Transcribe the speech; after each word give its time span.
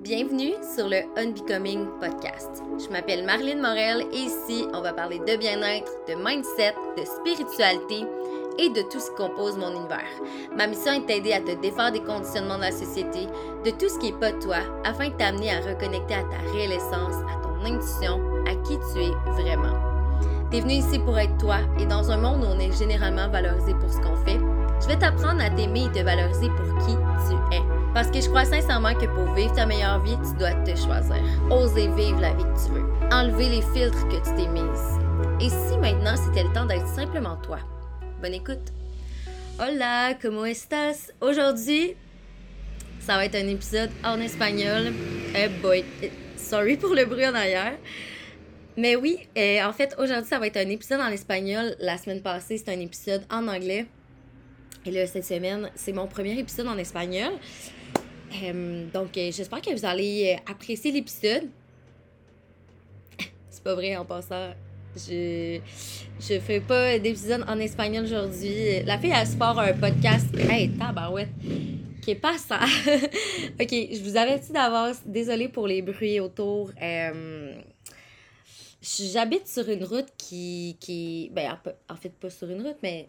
Bienvenue 0.00 0.54
sur 0.74 0.88
le 0.88 1.02
Unbecoming 1.18 1.84
Podcast. 2.00 2.62
Je 2.78 2.90
m'appelle 2.90 3.22
Marlene 3.22 3.60
Morel 3.60 4.06
et 4.14 4.16
ici, 4.16 4.64
on 4.72 4.80
va 4.80 4.94
parler 4.94 5.18
de 5.18 5.36
bien-être, 5.36 5.92
de 6.08 6.14
mindset, 6.14 6.74
de 6.96 7.04
spiritualité 7.04 8.06
et 8.58 8.70
de 8.70 8.80
tout 8.90 8.98
ce 8.98 9.10
qui 9.10 9.16
compose 9.16 9.58
mon 9.58 9.70
univers. 9.70 10.08
Ma 10.56 10.66
mission 10.68 10.92
est 10.92 11.06
d'aider 11.06 11.34
à 11.34 11.40
te 11.42 11.52
défaire 11.60 11.92
des 11.92 12.00
conditionnements 12.00 12.56
de 12.56 12.62
la 12.62 12.72
société, 12.72 13.26
de 13.62 13.70
tout 13.72 13.90
ce 13.90 13.98
qui 13.98 14.10
n'est 14.10 14.18
pas 14.18 14.32
toi, 14.32 14.56
afin 14.86 15.10
de 15.10 15.16
t'amener 15.16 15.52
à 15.52 15.60
reconnecter 15.60 16.14
à 16.14 16.22
ta 16.22 16.50
réelle 16.50 16.72
essence, 16.72 17.16
à 17.28 17.42
ton 17.42 17.62
intuition, 17.66 18.22
à 18.46 18.54
qui 18.66 18.78
tu 18.94 19.02
es 19.02 19.32
vraiment. 19.32 19.76
T'es 20.50 20.62
venu 20.62 20.72
ici 20.72 20.98
pour 21.00 21.18
être 21.18 21.36
toi 21.36 21.58
et 21.78 21.84
dans 21.84 22.10
un 22.10 22.16
monde 22.16 22.42
où 22.42 22.46
on 22.46 22.58
est 22.58 22.72
généralement 22.72 23.28
valorisé 23.28 23.74
pour 23.74 23.90
ce 23.90 23.98
qu'on 23.98 24.16
fait, 24.24 24.40
je 24.80 24.88
vais 24.88 24.98
t'apprendre 24.98 25.42
à 25.44 25.50
t'aimer 25.50 25.84
et 25.84 25.92
te 25.92 26.02
valoriser 26.02 26.48
pour 26.48 26.86
qui 26.86 26.94
tu 26.94 27.54
es. 27.54 27.69
Parce 27.92 28.08
que 28.08 28.20
je 28.20 28.28
crois 28.28 28.44
sincèrement 28.44 28.94
que 28.94 29.06
pour 29.06 29.34
vivre 29.34 29.52
ta 29.52 29.66
meilleure 29.66 30.00
vie, 30.04 30.16
tu 30.22 30.38
dois 30.38 30.52
te 30.52 30.70
choisir. 30.76 31.20
Oser 31.50 31.88
vivre 31.88 32.20
la 32.20 32.32
vie 32.34 32.44
que 32.44 32.64
tu 32.64 32.72
veux. 32.72 32.84
Enlever 33.10 33.48
les 33.48 33.62
filtres 33.62 34.06
que 34.08 34.16
tu 34.16 34.34
t'es 34.36 34.48
mise. 34.48 35.00
Et 35.40 35.48
si 35.48 35.76
maintenant 35.78 36.14
c'était 36.16 36.44
le 36.44 36.52
temps 36.52 36.66
d'être 36.66 36.86
simplement 36.86 37.36
toi? 37.38 37.58
Bonne 38.22 38.34
écoute. 38.34 38.72
Hola, 39.58 40.16
¿cómo 40.22 40.46
estás? 40.46 41.12
Aujourd'hui, 41.20 41.96
ça 43.00 43.16
va 43.16 43.24
être 43.24 43.34
un 43.34 43.48
épisode 43.48 43.90
en 44.04 44.20
espagnol. 44.20 44.92
Eh 45.34 45.48
boy, 45.60 45.84
sorry 46.36 46.76
pour 46.76 46.94
le 46.94 47.04
bruit 47.06 47.26
en 47.26 47.34
arrière. 47.34 47.74
Mais 48.76 48.94
oui, 48.94 49.18
euh, 49.36 49.64
en 49.64 49.72
fait, 49.72 49.96
aujourd'hui, 49.98 50.28
ça 50.28 50.38
va 50.38 50.46
être 50.46 50.58
un 50.58 50.68
épisode 50.68 51.00
en 51.00 51.08
espagnol. 51.08 51.74
La 51.80 51.98
semaine 51.98 52.22
passée, 52.22 52.56
c'était 52.56 52.72
un 52.72 52.80
épisode 52.80 53.24
en 53.30 53.48
anglais. 53.48 53.86
Et 54.86 54.92
là, 54.92 55.06
cette 55.06 55.24
semaine, 55.24 55.68
c'est 55.74 55.92
mon 55.92 56.06
premier 56.06 56.38
épisode 56.38 56.68
en 56.68 56.78
espagnol. 56.78 57.32
Euh, 58.32 58.86
donc, 58.92 59.16
euh, 59.16 59.30
j'espère 59.32 59.60
que 59.60 59.70
vous 59.70 59.84
allez 59.84 60.36
euh, 60.36 60.50
apprécier 60.50 60.92
l'épisode. 60.92 61.48
c'est 63.50 63.62
pas 63.62 63.74
vrai 63.74 63.96
en 63.96 64.04
passant. 64.04 64.52
Je, 64.96 65.60
je 66.18 66.40
fais 66.40 66.60
pas 66.60 66.98
d'épisode 66.98 67.44
en 67.48 67.58
espagnol 67.58 68.04
aujourd'hui. 68.04 68.82
La 68.84 68.98
fille, 68.98 69.12
elle 69.14 69.26
se 69.26 69.36
part 69.36 69.58
un 69.58 69.72
podcast. 69.72 70.26
Hey, 70.36 70.70
tabarouette! 70.70 71.28
Qui 72.02 72.12
est 72.12 72.16
pas 72.16 72.38
ça. 72.38 72.60
ok, 73.60 73.70
je 73.70 74.02
vous 74.02 74.16
avertis 74.16 74.52
d'avance. 74.52 74.96
Désolée 75.04 75.48
pour 75.48 75.66
les 75.66 75.82
bruits 75.82 76.18
autour. 76.18 76.72
J'habite 78.82 79.46
sur 79.46 79.68
une 79.68 79.84
route 79.84 80.08
qui. 80.16 80.76
qui 80.80 81.30
ben, 81.32 81.58
en 81.88 81.96
fait, 81.96 82.12
pas 82.14 82.30
sur 82.30 82.48
une 82.50 82.62
route, 82.62 82.78
mais 82.82 83.06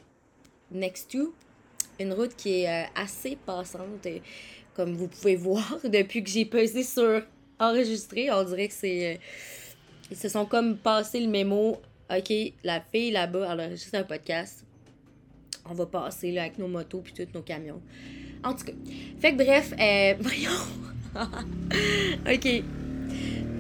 next 0.71 1.09
to. 1.11 1.33
Une 1.99 2.13
route 2.13 2.35
qui 2.35 2.61
est 2.61 2.87
assez 2.95 3.37
passante 3.37 4.07
comme 4.75 4.95
vous 4.95 5.07
pouvez 5.07 5.35
voir, 5.35 5.79
depuis 5.83 6.23
que 6.23 6.29
j'ai 6.29 6.45
pesé 6.45 6.83
sur 6.83 7.21
enregistrer, 7.59 8.31
on 8.31 8.43
dirait 8.43 8.67
que 8.67 8.73
c'est. 8.73 9.13
Euh, 9.13 9.17
ils 10.09 10.17
se 10.17 10.29
sont 10.29 10.45
comme 10.45 10.77
passé 10.77 11.19
le 11.19 11.27
mémo. 11.27 11.81
Ok, 12.09 12.33
la 12.65 12.81
fille 12.81 13.11
là-bas, 13.11 13.47
elle 13.53 13.61
enregistre 13.61 13.95
un 13.95 14.03
podcast. 14.03 14.65
On 15.69 15.73
va 15.73 15.85
passer 15.85 16.31
là 16.31 16.41
avec 16.41 16.57
nos 16.57 16.67
motos 16.67 16.99
puis 16.99 17.13
tous 17.13 17.27
nos 17.33 17.41
camions. 17.41 17.81
En 18.43 18.53
tout 18.53 18.65
cas. 18.65 18.73
Fait 19.19 19.33
que 19.33 19.43
bref, 19.43 19.73
euh, 19.79 20.15
voyons. 20.19 20.51
ok. 22.25 22.63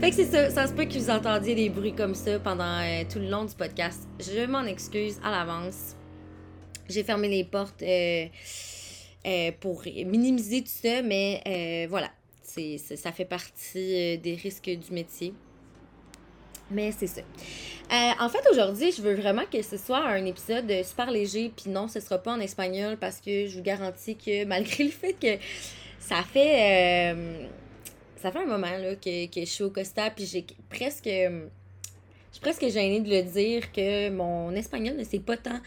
Fait 0.01 0.09
que 0.09 0.15
c'est 0.15 0.25
ça. 0.25 0.49
Ça 0.49 0.67
se 0.67 0.73
peut 0.73 0.85
que 0.85 0.97
vous 0.97 1.09
entendiez 1.09 1.55
des 1.55 1.69
bruits 1.69 1.93
comme 1.93 2.15
ça 2.15 2.39
pendant 2.39 2.79
euh, 2.81 3.03
tout 3.11 3.19
le 3.19 3.29
long 3.29 3.45
du 3.45 3.53
podcast. 3.53 4.07
Je 4.19 4.45
m'en 4.45 4.63
excuse 4.63 5.19
à 5.23 5.31
l'avance. 5.31 5.95
J'ai 6.89 7.03
fermé 7.03 7.29
les 7.29 7.43
portes. 7.43 7.81
Euh, 7.83 8.25
euh, 9.25 9.51
pour 9.59 9.83
minimiser 9.85 10.63
tout 10.63 10.71
ça, 10.81 11.03
mais 11.03 11.43
euh, 11.45 11.87
voilà, 11.89 12.09
c'est, 12.41 12.79
ça 12.79 13.11
fait 13.11 13.25
partie 13.25 14.15
euh, 14.15 14.17
des 14.17 14.33
risques 14.33 14.69
du 14.69 14.91
métier. 14.91 15.33
Mais 16.71 16.91
c'est 16.91 17.05
ça. 17.07 17.21
en 18.19 18.29
fait, 18.29 18.43
aujourd'hui, 18.49 18.91
je 18.91 19.01
veux 19.01 19.13
vraiment 19.13 19.43
que 19.51 19.61
ce 19.61 19.77
soit 19.77 20.03
un 20.03 20.25
épisode 20.25 20.71
super 20.83 21.11
léger. 21.11 21.51
Puis 21.55 21.69
non, 21.69 21.87
ce 21.87 21.99
sera 21.99 22.17
pas 22.17 22.33
en 22.33 22.39
espagnol 22.39 22.97
parce 22.97 23.19
que 23.19 23.45
je 23.45 23.57
vous 23.57 23.63
garantis 23.63 24.15
que 24.15 24.45
malgré 24.45 24.85
le 24.85 24.89
fait 24.89 25.13
que 25.13 25.37
ça 25.99 26.23
fait. 26.23 27.13
ça 28.15 28.31
fait 28.31 28.39
un 28.39 28.45
moment 28.45 28.77
là, 28.77 28.95
que, 28.95 29.27
que 29.27 29.41
je 29.41 29.45
suis 29.45 29.63
au 29.65 29.69
Costa. 29.69 30.09
Puis 30.09 30.25
j'ai 30.25 30.45
presque. 30.69 31.09
Je 31.09 32.39
presque 32.39 32.65
gênée 32.69 33.01
de 33.01 33.09
le 33.09 33.23
dire 33.23 33.71
que 33.73 34.09
mon 34.09 34.55
espagnol 34.55 34.95
ne 34.95 35.03
s'est 35.03 35.19
pas 35.19 35.35
tant. 35.35 35.59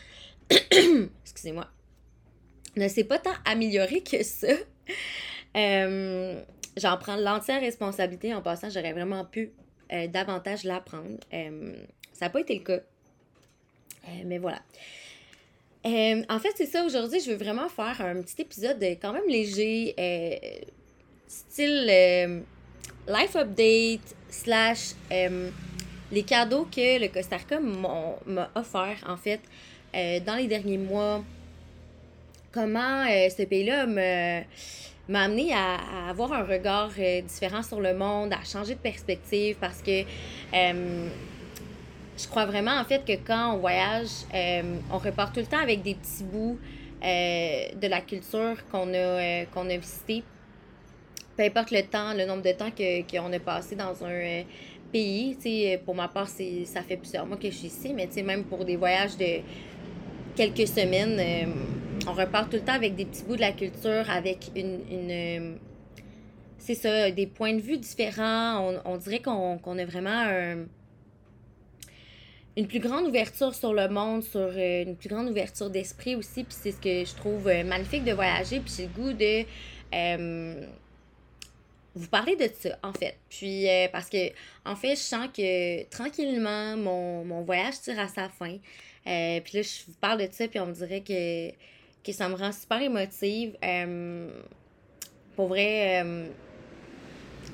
Excusez-moi 0.51 1.69
ne 2.77 2.89
s'est 2.89 3.05
pas 3.05 3.19
tant 3.19 3.35
amélioré 3.45 4.03
que 4.03 4.23
ça. 4.23 4.49
Euh, 5.57 6.43
j'en 6.77 6.97
prends 6.97 7.15
l'entière 7.15 7.61
responsabilité. 7.61 8.35
En 8.35 8.43
passant, 8.43 8.71
j'aurais 8.71 8.93
vraiment 8.93 9.25
pu 9.25 9.53
euh, 9.93 10.09
davantage 10.09 10.65
l'apprendre. 10.65 11.17
Euh, 11.33 11.77
ça 12.13 12.25
n'a 12.25 12.31
pas 12.31 12.41
été 12.41 12.57
le 12.57 12.65
cas. 12.65 12.81
mais 14.25 14.39
voilà. 14.39 14.61
en 15.85 16.39
fait, 16.41 16.51
c'est 16.57 16.67
ça. 16.67 16.85
Aujourd'hui, 16.85 17.21
je 17.21 17.31
veux 17.31 17.37
vraiment 17.37 17.69
faire 17.69 18.01
un 18.01 18.21
petit 18.21 18.43
épisode 18.43 18.83
quand 19.01 19.13
même 19.13 19.29
léger, 19.29 19.95
style 21.29 22.43
life 23.07 23.37
update, 23.37 24.17
slash 24.29 24.95
les 26.11 26.25
cadeaux 26.25 26.65
que 26.65 27.01
le 27.01 27.07
Costa 27.07 27.37
Rica 27.37 27.61
m'a 27.61 28.51
offert, 28.57 29.05
en 29.07 29.17
fait, 29.17 29.41
dans 29.93 30.35
les 30.35 30.49
derniers 30.49 30.79
mois 30.79 31.23
comment 32.55 33.05
euh, 33.05 33.29
ce 33.37 33.43
pays-là 33.43 33.87
m'a 35.09 35.21
amené 35.25 35.53
à, 35.53 36.09
avoir 36.09 36.33
un 36.33 36.45
regard 36.45 36.91
euh, 36.99 37.21
différent 37.23 37.63
sur 37.63 37.81
le 37.81 37.95
monde, 37.95 38.33
à 38.33 38.45
changer 38.45 38.75
de 38.75 38.79
perspective 38.79 39.57
parce 39.61 39.83
que 39.83 40.03
euh, 40.03 41.09
je 42.17 42.29
crois 42.29 42.47
vraiment 42.47 42.79
en 42.79 42.85
fait 42.85 43.05
que 43.05 43.15
quand 43.27 43.55
on 43.55 43.59
voyage, 43.59 44.09
on 44.93 44.99
repart 44.99 45.35
tout 45.35 45.41
le 45.41 45.47
temps 45.47 45.59
avec 45.59 45.83
des 45.83 45.97
petits 45.97 46.23
bouts 46.23 46.59
de 47.03 47.87
la 47.89 48.01
culture 48.01 48.57
qu'on 48.71 48.95
a, 48.95 49.45
qu'on 49.47 49.69
a 49.69 49.77
visité. 49.77 50.23
Peu 51.37 51.43
importe 51.43 51.73
le 51.73 51.83
temps, 51.83 52.15
le 52.15 52.25
nombre 52.25 52.43
de 52.43 52.53
temps 52.53 52.71
qu'on 52.71 53.33
a 53.33 53.39
passé 53.41 53.75
dans 53.75 54.05
un 54.05 54.45
pays. 54.93 55.37
Pour 55.85 55.97
ma 55.97 56.07
part, 56.07 56.29
ça 56.29 56.83
fait 56.83 56.97
plusieurs 56.97 57.27
mois 57.27 57.37
que 57.37 57.51
je 57.51 57.57
suis 57.57 57.67
ici, 57.67 57.93
mais 57.93 58.09
même 58.23 58.45
pour 58.45 58.65
des 58.65 58.77
voyages 58.77 59.17
de 59.17 59.41
quelques 60.37 60.69
semaines, 60.69 61.21
on 62.07 62.13
repart 62.13 62.51
tout 62.51 62.57
le 62.57 62.63
temps 62.63 62.75
avec 62.75 62.95
des 62.95 63.05
petits 63.05 63.25
bouts 63.25 63.37
de 63.37 63.41
la 63.41 63.53
culture, 63.53 64.09
avec 64.11 64.51
une. 64.55 64.81
Euh, 65.11 65.55
c'est 66.59 66.75
ça, 66.75 67.11
des 67.11 67.27
points 67.27 67.55
de 67.55 67.61
vue 67.61 67.77
différents. 67.77 68.73
On, 68.85 68.97
dirait 68.97 69.21
qu'on 69.21 69.79
a 69.79 69.85
vraiment 69.85 70.65
une 72.57 72.67
plus 72.67 72.79
grande 72.79 73.07
ouverture 73.07 73.55
sur 73.55 73.75
le 73.75 73.89
monde, 73.89 74.23
sur 74.23 74.41
euh, 74.41 74.85
une 74.85 74.97
plus 74.97 75.11
grande 75.11 75.29
ouverture 75.29 75.69
d'esprit 75.69 76.17
aussi. 76.17 76.45
Puis 76.45 76.57
c'est 76.59 76.73
ce 76.73 76.81
que 76.81 77.05
je 77.05 77.15
trouve 77.17 77.45
magnifique 77.67 78.05
de 78.05 78.13
voyager. 78.13 78.61
Puis 78.61 78.73
j'ai 78.79 78.85
le 78.85 78.89
goût 78.89 79.13
de 79.13 79.45
vous 81.97 82.09
parler 82.09 82.35
de 82.35 82.49
ça, 82.59 82.79
en 82.83 82.93
fait. 82.95 83.17
Puis, 83.29 83.67
parce 83.93 84.09
que, 84.09 84.31
en 84.65 84.75
fait, 84.75 84.97
je 84.97 85.03
sens 85.03 85.29
que 85.37 85.85
tranquillement, 85.91 86.77
mon, 86.77 87.25
mon 87.25 87.43
voyage 87.43 87.81
tire 87.83 88.01
à 88.01 88.09
sa 88.09 88.31
fin. 88.31 88.57
Euh, 89.07 89.41
puis 89.41 89.59
là, 89.59 89.63
je 89.63 89.87
vous 89.87 89.99
parle 90.01 90.27
de 90.27 90.33
ça, 90.33 90.49
puis 90.49 90.59
on 90.61 90.67
me 90.67 90.73
dirait 90.73 91.03
que, 91.03 91.51
que 92.05 92.13
ça 92.13 92.29
me 92.29 92.35
rend 92.35 92.53
super 92.53 92.81
émotive. 92.83 93.57
Euh, 93.65 94.31
pour 95.37 95.49
vrai, 95.49 96.03
euh, 96.03 96.27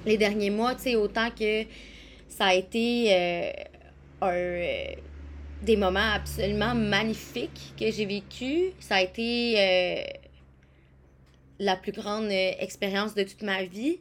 les 0.05 0.16
derniers 0.19 0.50
mois, 0.50 0.75
tu 0.75 0.83
sais, 0.83 0.97
autant 0.97 1.31
que 1.31 1.65
ça 2.28 2.47
a 2.47 2.55
été 2.55 3.15
un, 4.21 4.94
des 5.62 5.77
moments 5.77 6.12
absolument 6.15 6.75
magnifiques 6.75 7.75
que 7.78 7.91
j'ai 7.91 8.06
vécu, 8.06 8.72
ça 8.81 8.97
a 8.97 9.03
été 9.03 10.06
la 11.59 11.77
plus 11.77 11.93
grande 11.93 12.31
expérience 12.31 13.15
de 13.15 13.22
toute 13.25 13.43
ma 13.43 13.65
vie. 13.65 14.00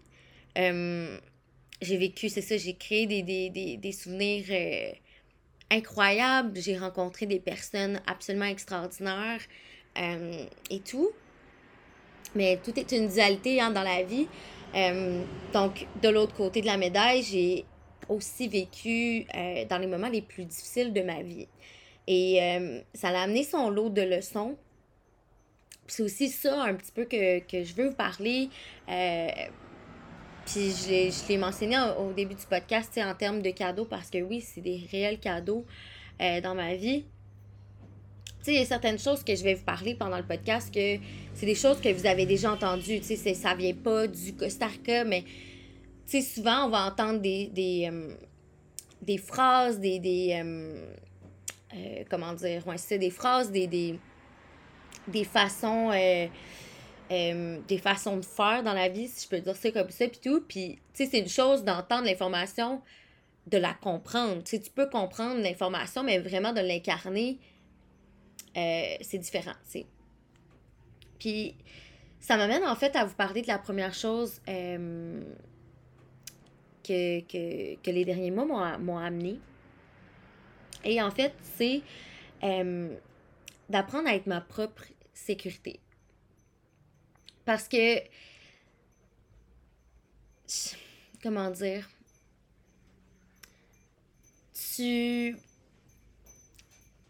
j'ai 0.56 1.98
vécu, 1.98 2.30
c'est 2.30 2.42
ça, 2.42 2.58
j'ai 2.58 2.76
créé 2.76 3.08
des, 3.08 3.24
des, 3.24 3.50
des, 3.50 3.78
des 3.78 3.92
souvenirs 3.92 4.46
incroyable. 5.72 6.60
J'ai 6.60 6.78
rencontré 6.78 7.26
des 7.26 7.40
personnes 7.40 8.02
absolument 8.08 8.46
extraordinaires 8.46 9.42
euh, 9.98 10.46
et 10.70 10.80
tout. 10.80 11.12
Mais 12.36 12.60
tout 12.64 12.78
est 12.80 12.92
une 12.92 13.08
dualité 13.08 13.60
hein, 13.60 13.72
dans 13.72 13.84
la 13.84 14.04
vie. 14.04 14.28
Euh, 14.76 15.24
donc, 15.52 15.88
de 16.02 16.10
l'autre 16.10 16.36
côté 16.36 16.62
de 16.62 16.68
la 16.68 16.78
médaille, 16.78 17.24
j'ai 17.24 17.66
aussi 18.08 18.48
vécu 18.48 19.26
euh, 19.36 19.66
dans 19.66 19.78
les 19.78 19.88
moments 19.88 20.10
les 20.10 20.22
plus 20.22 20.46
difficiles 20.46 20.94
de 20.94 21.02
ma 21.02 21.22
vie. 21.22 21.48
Et 22.12 22.40
ça 22.96 23.10
a 23.10 23.22
amené 23.22 23.44
son 23.44 23.70
lot 23.70 23.90
de 23.90 24.02
leçons. 24.02 24.58
C'est 25.86 26.02
aussi 26.02 26.28
ça 26.30 26.64
un 26.64 26.74
petit 26.74 26.92
peu 26.92 27.06
que, 27.06 27.38
que 27.38 27.64
je 27.64 27.76
veux 27.76 27.90
vous 27.90 27.96
parler. 27.96 28.50
Puis 30.48 30.72
je 30.72 31.28
l'ai 31.28 31.38
mentionné 31.38 31.78
au, 32.00 32.12
début 32.12 32.34
du 32.34 32.48
podcast 32.48 32.98
en 32.98 33.14
termes 33.14 33.44
de 33.44 33.52
cadeaux 33.52 33.86
parce 33.86 34.10
que 34.10 34.24
oui, 34.24 34.42
c'est 34.42 34.62
des 34.62 34.88
réels 34.92 35.20
cadeaux 35.20 35.68
dans 36.20 36.56
ma 36.56 36.74
vie. 36.74 37.06
Sais, 38.42 38.54
il 38.54 38.60
y 38.60 38.62
a 38.62 38.66
certaines 38.66 39.00
choses 39.00 39.22
que 39.24 39.36
je 39.36 39.44
vais 39.44 39.56
vous 39.56 39.66
parler 39.66 39.96
pendant 39.96 40.18
le 40.18 40.24
podcast 40.24 40.74
que 40.74 40.98
c'est 41.34 41.46
des 41.46 41.56
choses 41.56 41.82
que 41.82 41.90
vous 41.90 42.06
avez 42.06 42.26
déjà 42.26 42.54
entendues. 42.54 43.02
Tu 43.02 43.16
sais, 43.18 43.34
ça 43.34 43.54
vient 43.54 43.74
pas 43.74 44.08
du 44.08 44.34
Costa 44.34 44.68
Rica, 44.68 45.04
mais 45.04 45.24
tu 46.08 46.22
sais, 46.22 46.22
souvent, 46.22 46.66
on 46.66 46.70
va 46.70 46.86
entendre 46.86 47.20
des, 47.20 47.48
des, 47.48 47.90
euh, 47.92 48.14
des 49.02 49.18
phrases, 49.18 49.80
des. 49.80 50.00
des 50.00 50.42
euh, 50.42 52.04
comment 52.10 52.34
dire, 52.34 52.66
ouais, 52.66 52.98
des 52.98 53.10
phrases, 53.12 53.52
des, 53.52 53.68
des, 53.68 54.00
des 55.08 55.24
façons. 55.26 55.92
des 57.10 57.78
façons 57.78 58.18
de 58.18 58.26
faire 58.26 58.64
dans 58.64 58.74
la 58.74 58.88
vie, 58.88 59.10
si 59.10 59.26
je 59.26 59.30
peux 59.30 59.42
dire 59.42 59.56
ça 59.56 59.72
comme 59.72 59.90
ça, 59.90 60.08
puis 60.08 60.20
tout. 60.24 60.42
Puis, 60.48 60.80
tu 60.94 61.04
sais, 61.04 61.10
c'est 61.12 61.20
une 61.20 61.28
chose 61.28 61.66
d'entendre 61.66 62.06
l'information, 62.06 62.82
de 63.48 63.58
la 63.58 63.74
comprendre. 63.74 64.44
Tu 64.44 64.62
tu 64.62 64.72
peux 64.72 64.90
comprendre 64.90 65.42
l'information, 65.42 66.04
mais 66.04 66.20
vraiment 66.20 66.54
de 66.54 66.62
l'incarner, 66.62 67.38
c'est 68.56 69.18
différent. 69.18 69.56
Puis, 71.20 71.56
ça 72.20 72.38
m'amène 72.38 72.64
en 72.64 72.76
fait 72.76 72.96
à 72.96 73.06
vous 73.06 73.16
parler 73.16 73.42
de 73.42 73.48
la 73.48 73.58
première 73.58 73.94
chose 73.94 74.42
euh, 74.48 75.22
que, 76.84 77.22
que, 77.22 77.92
les 77.92 78.06
derniers 78.06 78.32
mois 78.32 78.78
m'ont 78.78 78.98
amené. 78.98 79.40
Et 80.84 81.02
en 81.02 81.12
fait, 81.12 81.34
c'est 81.58 81.82
euh, 82.44 82.96
d'apprendre 83.70 84.08
à 84.08 84.16
être 84.16 84.28
ma 84.28 84.42
propre 84.42 84.84
sécurité. 85.14 85.80
Parce 87.46 87.68
que, 87.68 88.00
comment 91.22 91.50
dire, 91.52 91.90
tu 94.54 95.36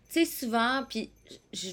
sais, 0.09 0.25
souvent, 0.25 0.83
puis 0.87 1.09
je 1.53 1.71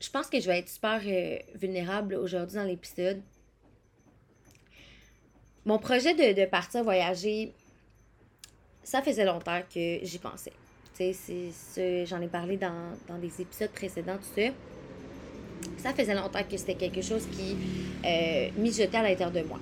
je 0.00 0.08
pense 0.08 0.28
que 0.28 0.40
je 0.40 0.46
vais 0.46 0.58
être 0.58 0.68
super 0.68 1.00
euh, 1.04 1.38
vulnérable 1.54 2.14
aujourd'hui 2.14 2.56
dans 2.56 2.64
l'épisode. 2.64 3.20
Mon 5.66 5.78
projet 5.78 6.14
de, 6.14 6.46
partir 6.46 6.82
voyager, 6.82 7.52
ça 8.82 9.02
faisait 9.02 9.26
longtemps 9.26 9.60
que 9.72 9.98
j'y 10.02 10.18
pensais. 10.18 10.54
Tu 10.96 11.12
sais, 11.14 12.06
j'en 12.06 12.20
ai 12.20 12.28
parlé 12.28 12.56
dans, 12.56 13.18
des 13.20 13.42
épisodes 13.42 13.70
précédents, 13.70 14.16
tout 14.16 14.40
ça. 14.40 14.48
Ça 15.76 15.92
faisait 15.92 16.14
longtemps 16.14 16.42
que 16.44 16.56
c'était 16.56 16.74
quelque 16.74 17.02
chose 17.02 17.26
qui 17.26 17.56
euh, 18.04 18.50
mijotait 18.56 18.96
à 18.96 19.02
l'intérieur 19.02 19.30
de 19.30 19.42
moi. 19.42 19.60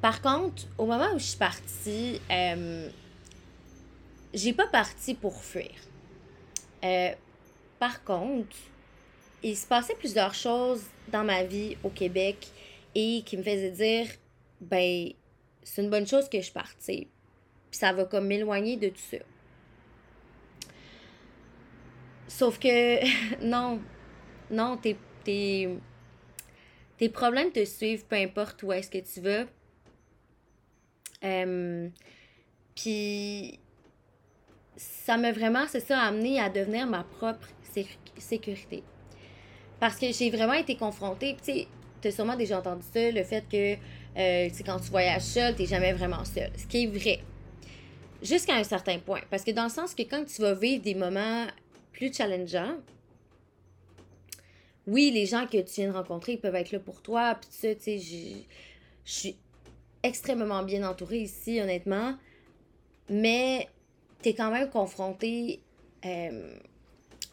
Par 0.00 0.22
contre, 0.22 0.62
au 0.78 0.86
moment 0.86 1.12
où 1.14 1.18
je 1.18 1.24
suis 1.24 1.38
partie, 1.38 2.20
euh, 2.30 2.88
j'ai 4.32 4.54
pas 4.54 4.66
parti 4.66 5.14
pour 5.14 5.42
fuir. 5.42 5.70
Euh, 6.84 7.10
par 7.78 8.04
contre, 8.04 8.56
il 9.42 9.56
se 9.56 9.66
passait 9.66 9.94
plusieurs 9.94 10.34
choses 10.34 10.84
dans 11.08 11.24
ma 11.24 11.44
vie 11.44 11.76
au 11.82 11.90
Québec 11.90 12.48
et 12.94 13.22
qui 13.24 13.36
me 13.36 13.42
faisaient 13.42 13.70
dire 13.70 14.06
ben 14.60 15.10
c'est 15.62 15.82
une 15.82 15.90
bonne 15.90 16.06
chose 16.06 16.28
que 16.28 16.40
je 16.40 16.50
parte, 16.50 16.78
Puis 16.86 17.06
ça 17.70 17.92
va 17.92 18.04
comme 18.04 18.26
m'éloigner 18.26 18.76
de 18.76 18.88
tout 18.88 18.96
ça. 19.10 19.18
Sauf 22.26 22.58
que 22.58 23.44
non, 23.44 23.80
non, 24.50 24.76
tes, 24.76 24.96
tes, 25.24 25.68
tes 26.96 27.08
problèmes 27.08 27.52
te 27.52 27.64
suivent 27.64 28.04
peu 28.06 28.16
importe 28.16 28.62
où 28.62 28.72
est-ce 28.72 28.90
que 28.90 28.98
tu 28.98 29.20
vas. 29.20 29.44
Euh, 31.24 31.88
puis 32.74 33.58
ça 34.78 35.16
m'a 35.16 35.32
vraiment, 35.32 35.66
c'est 35.68 35.80
ça, 35.80 35.98
amené 36.00 36.40
à 36.40 36.48
devenir 36.48 36.86
ma 36.86 37.02
propre 37.02 37.48
sécurité. 38.16 38.82
Parce 39.80 39.96
que 39.96 40.12
j'ai 40.12 40.30
vraiment 40.30 40.54
été 40.54 40.76
confrontée. 40.76 41.36
Tu 41.42 41.52
sais, 41.52 41.66
tu 42.00 42.08
as 42.08 42.12
sûrement 42.12 42.36
déjà 42.36 42.58
entendu 42.58 42.84
ça, 42.92 43.10
le 43.10 43.22
fait 43.24 43.44
que 43.50 43.74
euh, 44.18 44.48
quand 44.64 44.78
tu 44.78 44.90
voyages 44.90 45.22
seul, 45.22 45.56
tu 45.56 45.66
jamais 45.66 45.92
vraiment 45.92 46.24
seul. 46.24 46.50
Ce 46.56 46.66
qui 46.66 46.84
est 46.84 46.86
vrai. 46.86 47.20
Jusqu'à 48.22 48.54
un 48.54 48.64
certain 48.64 48.98
point. 48.98 49.20
Parce 49.30 49.44
que 49.44 49.50
dans 49.50 49.64
le 49.64 49.68
sens 49.68 49.94
que 49.94 50.02
quand 50.02 50.24
tu 50.24 50.42
vas 50.42 50.54
vivre 50.54 50.82
des 50.82 50.94
moments 50.94 51.46
plus 51.92 52.12
challengeants, 52.12 52.76
oui, 54.86 55.10
les 55.12 55.26
gens 55.26 55.46
que 55.46 55.58
tu 55.58 55.80
viens 55.80 55.88
de 55.88 55.96
rencontrer, 55.96 56.32
ils 56.32 56.40
peuvent 56.40 56.54
être 56.54 56.72
là 56.72 56.78
pour 56.78 57.02
toi. 57.02 57.34
Puis 57.34 57.50
tu 57.50 57.56
sais, 57.56 57.76
tu 57.76 57.98
sais, 57.98 58.46
je 59.04 59.12
suis 59.12 59.36
extrêmement 60.02 60.62
bien 60.62 60.88
entourée 60.88 61.20
ici, 61.20 61.60
honnêtement. 61.60 62.16
Mais 63.08 63.68
tu 64.22 64.30
es 64.30 64.34
quand 64.34 64.50
même 64.50 64.68
confronté 64.70 65.60
euh, 66.04 66.54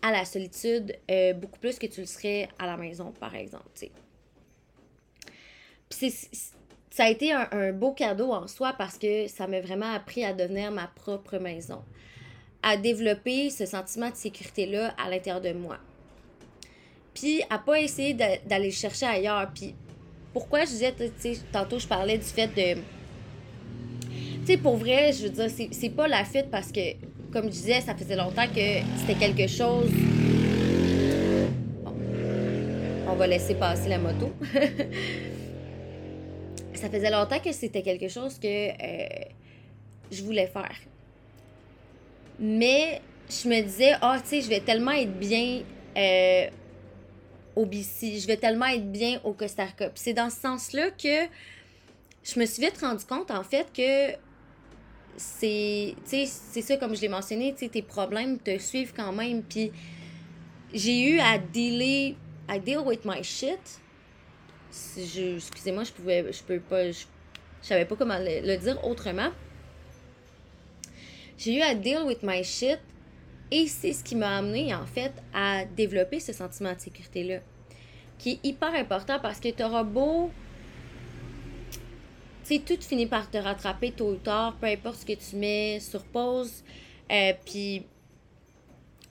à 0.01 0.11
la 0.11 0.25
solitude 0.25 0.95
euh, 1.09 1.33
beaucoup 1.33 1.59
plus 1.59 1.79
que 1.79 1.87
tu 1.87 2.01
le 2.01 2.07
serais 2.07 2.49
à 2.59 2.65
la 2.65 2.77
maison, 2.77 3.11
par 3.19 3.35
exemple. 3.35 3.69
Puis 5.89 6.13
ça 6.91 7.05
a 7.05 7.09
été 7.09 7.31
un, 7.33 7.71
beau 7.71 7.91
cadeau 7.91 8.31
en 8.31 8.47
soi 8.47 8.73
parce 8.77 8.97
que 8.97 9.27
ça 9.27 9.47
m'a 9.47 9.61
vraiment 9.61 9.93
appris 9.93 10.23
à 10.23 10.33
devenir 10.33 10.71
ma 10.71 10.87
propre 10.87 11.37
maison, 11.37 11.83
à 12.63 12.77
développer 12.77 13.49
ce 13.49 13.65
sentiment 13.65 14.09
de 14.09 14.15
sécurité-là 14.15 14.93
à 14.97 15.09
l'intérieur 15.09 15.41
de 15.41 15.53
moi. 15.53 15.77
Puis 17.13 17.41
à 17.49 17.57
pas 17.57 17.79
essayer 17.79 18.13
d'aller 18.13 18.71
chercher 18.71 19.05
ailleurs. 19.05 19.49
Puis 19.55 19.73
pourquoi 20.33 20.65
je 20.65 20.71
disais, 20.71 20.93
tantôt 21.51 21.79
je 21.79 21.87
parlais 21.87 22.17
du 22.17 22.25
fait 22.25 22.47
de. 22.47 22.81
Tu 24.45 24.51
sais, 24.51 24.57
pour 24.59 24.77
vrai, 24.77 25.11
je 25.11 25.23
veux 25.23 25.29
dire, 25.29 25.49
c'est 25.71 25.89
pas 25.89 26.07
la 26.07 26.23
fuite 26.23 26.51
parce 26.51 26.71
que 26.71 26.93
comme 27.33 27.45
je 27.45 27.49
disais, 27.49 27.81
ça 27.81 27.95
faisait 27.95 28.15
longtemps 28.15 28.45
que 28.45 28.61
c'était 28.99 29.15
quelque 29.17 29.47
chose. 29.47 29.89
Bon. 31.83 31.95
On 33.09 33.15
va 33.15 33.25
laisser 33.25 33.55
passer 33.55 33.89
la 33.89 33.97
moto. 33.97 34.31
ça 36.75 36.91
faisait 36.91 37.09
longtemps 37.09 37.39
que 37.39 37.51
c'était 37.53 37.81
quelque 37.81 38.07
chose 38.07 38.37
que 38.37 38.69
euh, 38.69 39.25
je 40.11 40.21
voulais 40.21 40.45
faire. 40.45 40.75
Mais 42.39 43.01
je 43.27 43.49
me 43.49 43.61
disais, 43.63 43.93
ah, 43.99 44.19
tu 44.21 44.29
sais, 44.29 44.41
je 44.41 44.49
vais 44.49 44.59
tellement 44.59 44.91
être 44.91 45.17
bien 45.17 45.63
euh, 45.97 46.47
au 47.55 47.65
BC, 47.65 48.19
je 48.19 48.27
vais 48.27 48.37
tellement 48.37 48.67
être 48.67 48.91
bien 48.91 49.19
au 49.23 49.33
Costa 49.33 49.65
Rica. 49.65 49.89
c'est 49.95 50.13
dans 50.13 50.29
ce 50.29 50.39
sens-là 50.39 50.91
que 50.91 51.27
je 52.23 52.39
me 52.39 52.45
suis 52.45 52.63
vite 52.63 52.77
rendu 52.79 53.05
compte, 53.05 53.31
en 53.31 53.41
fait, 53.41 53.65
que 53.73 54.15
c'est 55.17 55.95
ça 56.61 56.77
comme 56.77 56.95
je 56.95 57.01
l'ai 57.01 57.07
mentionné 57.07 57.53
tes 57.53 57.81
problèmes 57.81 58.39
te 58.39 58.57
suivent 58.57 58.93
quand 58.95 59.13
même. 59.13 59.43
Puis 59.43 59.71
j'ai 60.73 61.09
eu 61.09 61.19
à 61.19 61.37
dealer 61.37 62.15
à 62.47 62.59
deal 62.59 62.79
with 62.79 63.05
my 63.05 63.23
shit. 63.23 63.81
Excusez-moi 64.69 65.83
je 65.83 65.91
pouvais 65.91 66.31
je 66.31 66.43
peux 66.43 66.59
pas 66.59 66.91
je, 66.91 67.05
savais 67.61 67.85
pas 67.85 67.95
comment 67.95 68.17
le, 68.19 68.57
dire 68.57 68.83
autrement. 68.83 69.31
J'ai 71.37 71.57
eu 71.57 71.61
à 71.61 71.75
deal 71.75 72.03
with 72.05 72.23
my 72.23 72.43
shit 72.43 72.79
et 73.51 73.67
c'est 73.67 73.93
ce 73.93 74.03
qui 74.03 74.15
m'a 74.15 74.37
amené 74.37 74.73
en 74.73 74.85
fait 74.85 75.13
à 75.33 75.65
développer 75.65 76.19
ce 76.19 76.33
sentiment 76.33 76.73
de 76.73 76.79
sécurité 76.79 77.23
là 77.23 77.39
qui 78.17 78.31
est 78.31 78.39
hyper 78.47 78.73
important 78.73 79.19
parce 79.21 79.39
que 79.39 79.49
tu 79.49 79.63
auras 79.63 79.83
beau 79.83 80.31
sais, 82.45 82.59
tout 82.59 82.81
finit 82.81 83.07
par 83.07 83.29
te 83.29 83.37
rattraper 83.37 83.91
tôt 83.91 84.11
ou 84.11 84.15
tard, 84.15 84.55
peu 84.59 84.67
importe 84.67 84.97
ce 84.99 85.05
que 85.05 85.13
tu 85.13 85.35
mets 85.35 85.79
sur 85.79 86.03
pause. 86.03 86.63
Euh, 87.11 87.33
puis, 87.45 87.85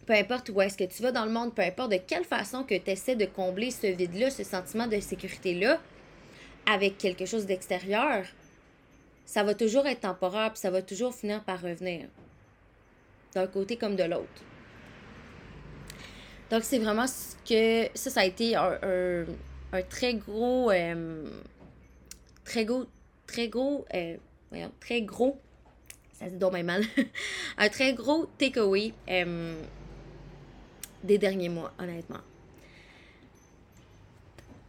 peu 0.06 0.12
importe 0.12 0.50
où 0.50 0.60
est-ce 0.60 0.76
que 0.76 0.84
tu 0.84 1.02
vas 1.02 1.12
dans 1.12 1.24
le 1.24 1.30
monde, 1.30 1.54
peu 1.54 1.62
importe 1.62 1.92
de 1.92 1.96
quelle 1.96 2.24
façon 2.24 2.62
que 2.64 2.76
tu 2.76 2.90
essaies 2.90 3.16
de 3.16 3.26
combler 3.26 3.70
ce 3.70 3.86
vide-là, 3.86 4.30
ce 4.30 4.44
sentiment 4.44 4.86
de 4.86 5.00
sécurité-là, 5.00 5.80
avec 6.66 6.98
quelque 6.98 7.26
chose 7.26 7.46
d'extérieur, 7.46 8.24
ça 9.24 9.42
va 9.42 9.54
toujours 9.54 9.86
être 9.86 10.00
temporaire, 10.00 10.52
puis 10.52 10.60
ça 10.60 10.70
va 10.70 10.82
toujours 10.82 11.14
finir 11.14 11.42
par 11.44 11.60
revenir. 11.60 12.06
D'un 13.34 13.46
côté 13.46 13.76
comme 13.76 13.96
de 13.96 14.04
l'autre. 14.04 14.42
Donc, 16.50 16.62
c'est 16.62 16.78
vraiment 16.78 17.06
ce 17.06 17.34
que. 17.48 17.88
Ça, 17.96 18.10
ça 18.10 18.20
a 18.20 18.24
été 18.24 18.54
un, 18.54 19.24
très 19.88 20.14
gros. 20.14 20.70
Euh, 20.70 21.24
très 22.44 22.64
gros 22.64 22.84
très 23.26 23.48
gros, 23.48 23.84
euh, 23.94 24.16
très 24.80 25.02
gros, 25.02 25.40
ça 26.12 26.26
se 26.26 26.32
dit 26.32 26.38
donc 26.38 26.52
mal, 26.62 26.82
un 27.58 27.68
très 27.68 27.92
gros 27.92 28.26
takeaway 28.38 28.92
euh, 29.08 29.60
des 31.02 31.18
derniers 31.18 31.48
mois, 31.48 31.72
honnêtement. 31.78 32.20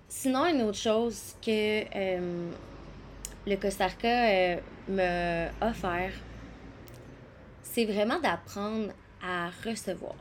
Sinon, 0.07 0.45
une 0.45 0.61
autre 0.63 0.77
chose 0.77 1.35
que 1.45 1.83
euh, 1.95 2.51
le 3.45 3.55
Costa 3.57 3.87
Rica 3.87 4.61
m'a 4.87 5.49
offert, 5.61 6.13
c'est 7.61 7.85
vraiment 7.85 8.19
d'apprendre 8.19 8.91
à 9.21 9.49
recevoir. 9.65 10.15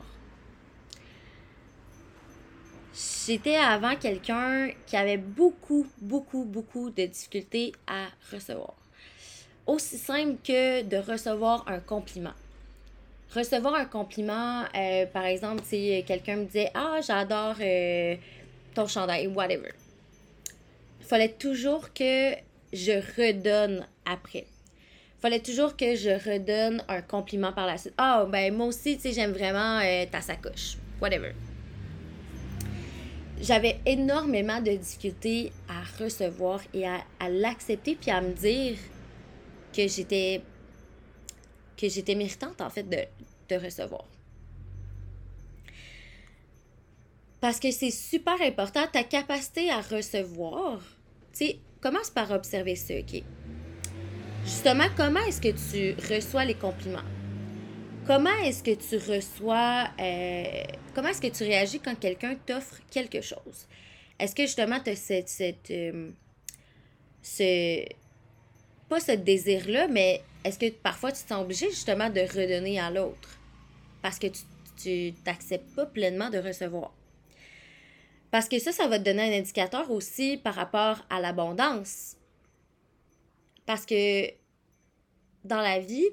J'étais 2.94 3.56
avant 3.56 3.96
quelqu'un 3.96 4.70
qui 4.86 4.96
avait 4.96 5.16
beaucoup, 5.16 5.84
beaucoup, 6.00 6.44
beaucoup 6.44 6.90
de 6.90 7.06
difficultés 7.06 7.72
à 7.88 8.06
recevoir. 8.32 8.74
Aussi 9.66 9.98
simple 9.98 10.36
que 10.44 10.82
de 10.82 10.98
recevoir 10.98 11.64
un 11.66 11.80
compliment. 11.80 12.34
Recevoir 13.34 13.74
un 13.74 13.86
compliment, 13.86 14.62
euh, 14.76 15.06
par 15.06 15.24
exemple, 15.24 15.62
si 15.64 16.04
quelqu'un 16.06 16.36
me 16.36 16.44
disait 16.44 16.70
Ah, 16.74 17.00
j'adore 17.04 17.56
euh, 17.60 18.14
ton 18.74 18.86
chandail, 18.86 19.26
whatever. 19.26 19.72
Fallait 21.00 21.32
toujours 21.32 21.92
que 21.92 22.34
je 22.72 22.92
redonne 23.16 23.88
après. 24.04 24.46
Fallait 25.20 25.40
toujours 25.40 25.76
que 25.76 25.96
je 25.96 26.10
redonne 26.10 26.84
un 26.86 27.02
compliment 27.02 27.52
par 27.52 27.66
la 27.66 27.76
suite. 27.76 27.94
Ah, 27.98 28.24
ben 28.28 28.54
moi 28.54 28.66
aussi, 28.66 28.96
tu 28.96 29.02
sais, 29.02 29.12
j'aime 29.12 29.32
vraiment 29.32 29.80
euh, 29.80 30.04
ta 30.12 30.20
sacoche. 30.20 30.76
Whatever. 31.00 31.32
J'avais 33.40 33.80
énormément 33.84 34.60
de 34.60 34.70
difficultés 34.70 35.52
à 35.68 35.82
recevoir 36.02 36.60
et 36.72 36.86
à, 36.86 37.02
l'accepter, 37.28 37.96
puis 37.96 38.10
à 38.10 38.20
me 38.20 38.32
dire 38.32 38.76
que 39.72 39.86
j'étais 39.88 40.42
que 41.76 41.88
j'étais 41.88 42.14
méritante, 42.14 42.60
en 42.60 42.70
fait, 42.70 42.84
de, 42.84 42.98
de 43.48 43.60
recevoir. 43.60 44.04
Parce 47.40 47.58
que 47.58 47.72
c'est 47.72 47.90
super 47.90 48.40
important, 48.40 48.86
ta 48.90 49.02
capacité 49.02 49.70
à 49.70 49.80
recevoir. 49.80 50.78
Tu 51.32 51.46
sais, 51.46 51.58
commence 51.80 52.08
par 52.08 52.30
observer 52.30 52.76
ça, 52.76 52.94
OK? 52.94 53.22
Justement, 54.44 54.86
comment 54.96 55.20
est-ce 55.20 55.40
que 55.40 55.48
tu 55.48 55.94
reçois 56.14 56.44
les 56.44 56.54
compliments? 56.54 57.13
Comment 58.06 58.34
est-ce 58.44 58.62
que 58.62 58.74
tu 58.74 58.96
reçois, 59.10 59.88
euh, 59.98 60.62
comment 60.94 61.08
est-ce 61.08 61.22
que 61.22 61.34
tu 61.34 61.42
réagis 61.42 61.80
quand 61.80 61.98
quelqu'un 61.98 62.34
t'offre 62.34 62.76
quelque 62.90 63.22
chose? 63.22 63.66
Est-ce 64.18 64.34
que 64.34 64.42
justement 64.42 64.78
tu 64.78 64.90
as 64.90 64.96
cette, 64.96 65.30
cette 65.30 65.70
euh, 65.70 66.10
ce, 67.22 67.82
pas 68.90 69.00
ce 69.00 69.12
désir-là, 69.12 69.88
mais 69.88 70.22
est-ce 70.44 70.58
que 70.58 70.70
parfois 70.70 71.12
tu 71.12 71.22
te 71.22 71.28
sens 71.28 71.42
obligé 71.42 71.70
justement 71.70 72.10
de 72.10 72.20
redonner 72.20 72.78
à 72.78 72.90
l'autre? 72.90 73.40
Parce 74.02 74.18
que 74.18 74.26
tu 74.76 75.14
n'acceptes 75.24 75.74
pas 75.74 75.86
pleinement 75.86 76.28
de 76.28 76.36
recevoir. 76.38 76.92
Parce 78.30 78.50
que 78.50 78.58
ça, 78.58 78.72
ça 78.72 78.86
va 78.86 78.98
te 78.98 79.04
donner 79.04 79.34
un 79.34 79.38
indicateur 79.38 79.90
aussi 79.90 80.36
par 80.36 80.56
rapport 80.56 81.06
à 81.08 81.22
l'abondance. 81.22 82.16
Parce 83.64 83.86
que 83.86 84.26
dans 85.44 85.62
la 85.62 85.78
vie, 85.78 86.10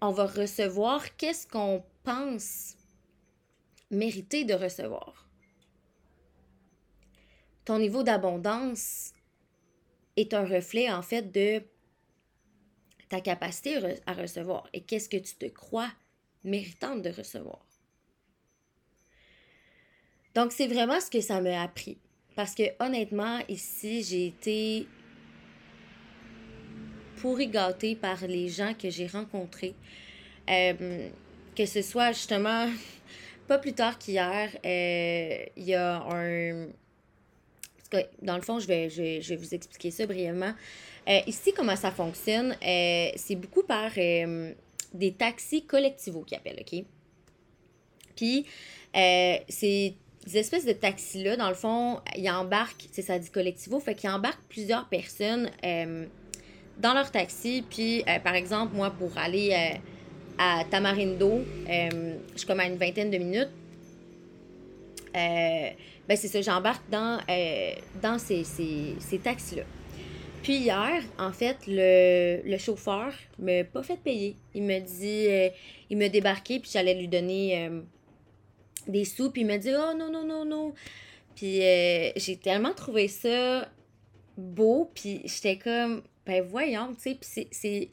on 0.00 0.10
va 0.10 0.26
recevoir 0.26 1.16
qu'est-ce 1.16 1.46
qu'on 1.46 1.84
pense 2.02 2.76
mériter 3.90 4.44
de 4.44 4.54
recevoir? 4.54 5.28
Ton 7.64 7.78
niveau 7.78 8.02
d'abondance 8.02 9.12
est 10.16 10.34
un 10.34 10.44
reflet 10.44 10.90
en 10.90 11.02
fait 11.02 11.30
de 11.30 11.62
ta 13.08 13.20
capacité 13.20 13.76
à 14.06 14.12
recevoir 14.12 14.68
et 14.72 14.82
qu'est-ce 14.82 15.08
que 15.08 15.16
tu 15.16 15.34
te 15.34 15.46
crois 15.46 15.90
méritante 16.44 17.02
de 17.02 17.10
recevoir. 17.10 17.64
Donc, 20.34 20.52
c'est 20.52 20.68
vraiment 20.68 21.00
ce 21.00 21.10
que 21.10 21.20
ça 21.20 21.40
m'a 21.40 21.60
appris. 21.60 21.98
Parce 22.36 22.54
que 22.54 22.62
honnêtement, 22.82 23.40
ici, 23.48 24.02
j'ai 24.02 24.28
été 24.28 24.86
pourri 27.20 27.48
gâtée 27.48 27.94
par 27.94 28.26
les 28.26 28.48
gens 28.48 28.74
que 28.74 28.90
j'ai 28.90 29.06
rencontrés. 29.06 29.74
Euh, 30.48 31.08
que 31.56 31.66
ce 31.66 31.82
soit 31.82 32.12
justement, 32.12 32.68
pas 33.48 33.58
plus 33.58 33.72
tard 33.72 33.98
qu'hier, 33.98 34.50
euh, 34.64 35.44
il 35.56 35.64
y 35.64 35.74
a 35.74 36.02
un. 36.10 36.68
Dans 38.22 38.36
le 38.36 38.42
fond, 38.42 38.60
je 38.60 38.68
vais, 38.68 38.88
je, 38.88 39.28
vais 39.28 39.36
vous 39.36 39.52
expliquer 39.52 39.90
ça 39.90 40.06
brièvement. 40.06 40.52
Euh, 41.08 41.18
ici, 41.26 41.52
comment 41.52 41.74
ça 41.74 41.90
fonctionne, 41.90 42.54
c'est 42.60 43.34
beaucoup 43.34 43.64
par 43.64 43.90
des 43.94 45.12
taxis 45.18 45.64
collectivos 45.64 46.22
qui 46.22 46.36
appellent, 46.36 46.60
OK? 46.60 46.84
Puis, 48.14 48.46
c'est 48.94 49.94
des 50.26 50.38
espèces 50.38 50.66
de 50.66 50.72
taxis-là, 50.72 51.36
dans 51.36 51.48
le 51.48 51.54
fond, 51.54 52.00
ils 52.16 52.30
embarquent, 52.30 52.86
c'est 52.92 53.02
ça 53.02 53.18
dit 53.18 53.30
collectivo, 53.30 53.80
fait 53.80 53.94
qu'ils 53.94 54.10
embarquent 54.10 54.42
plusieurs 54.48 54.88
personnes 54.88 55.50
euh, 55.64 56.06
dans 56.80 56.94
leur 56.94 57.10
taxi. 57.10 57.64
Puis, 57.68 58.02
euh, 58.08 58.18
par 58.20 58.34
exemple, 58.34 58.74
moi, 58.74 58.90
pour 58.90 59.16
aller 59.18 59.50
euh, 59.52 59.78
à 60.38 60.64
Tamarindo, 60.64 61.40
je 61.66 62.08
suis 62.36 62.46
comme 62.46 62.60
à 62.60 62.66
une 62.66 62.76
vingtaine 62.76 63.10
de 63.10 63.18
minutes. 63.18 63.50
ben, 65.14 66.16
c'est 66.16 66.28
ça, 66.28 66.40
j'embarque 66.40 66.88
dans, 66.90 67.20
dans 68.02 68.18
ces, 68.18 68.44
ces, 68.44 69.18
taxis-là. 69.22 69.62
Puis 70.42 70.56
hier, 70.56 71.02
en 71.18 71.32
fait, 71.32 71.58
le, 71.66 72.40
le 72.44 72.58
chauffeur 72.58 73.12
m'a 73.38 73.64
pas 73.64 73.82
fait 73.82 73.98
payer. 73.98 74.36
Il 74.54 74.62
me 74.62 74.80
dit, 74.80 75.52
il 75.90 75.98
m'a 75.98 76.08
débarqué, 76.08 76.58
puis 76.60 76.70
j'allais 76.72 76.94
lui 76.94 77.08
donner 77.08 77.68
des 78.86 79.04
sous, 79.04 79.30
puis 79.30 79.42
il 79.42 79.46
me 79.46 79.56
dit 79.56 79.70
Oh 79.74 79.96
non, 79.96 80.10
non, 80.10 80.24
non, 80.24 80.44
non. 80.44 80.74
Puis 81.34 81.62
euh, 81.62 82.10
j'ai 82.16 82.36
tellement 82.36 82.74
trouvé 82.74 83.08
ça 83.08 83.68
beau, 84.36 84.90
puis 84.94 85.22
j'étais 85.24 85.56
comme 85.56 86.02
Ben 86.26 86.42
voyons, 86.42 86.94
tu 86.94 87.00
sais, 87.00 87.18
puis 87.20 87.90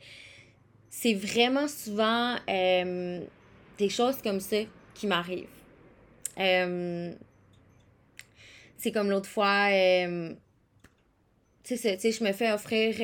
c'est. 0.89 1.13
Vraiment 1.13 1.67
souvent 1.67 2.35
euh, 2.49 3.21
des 3.77 3.89
choses 3.89 4.21
comme 4.21 4.39
ça 4.39 4.57
qui 4.93 5.07
m'arrivent. 5.07 5.47
Euh, 6.39 7.13
c'est 8.77 8.91
comme 8.91 9.09
l'autre 9.09 9.29
fois, 9.29 9.69
tu 11.63 11.77
sais, 11.77 12.11
je 12.11 12.23
me 12.23 12.31
fais 12.33 12.51
offrir, 12.51 12.95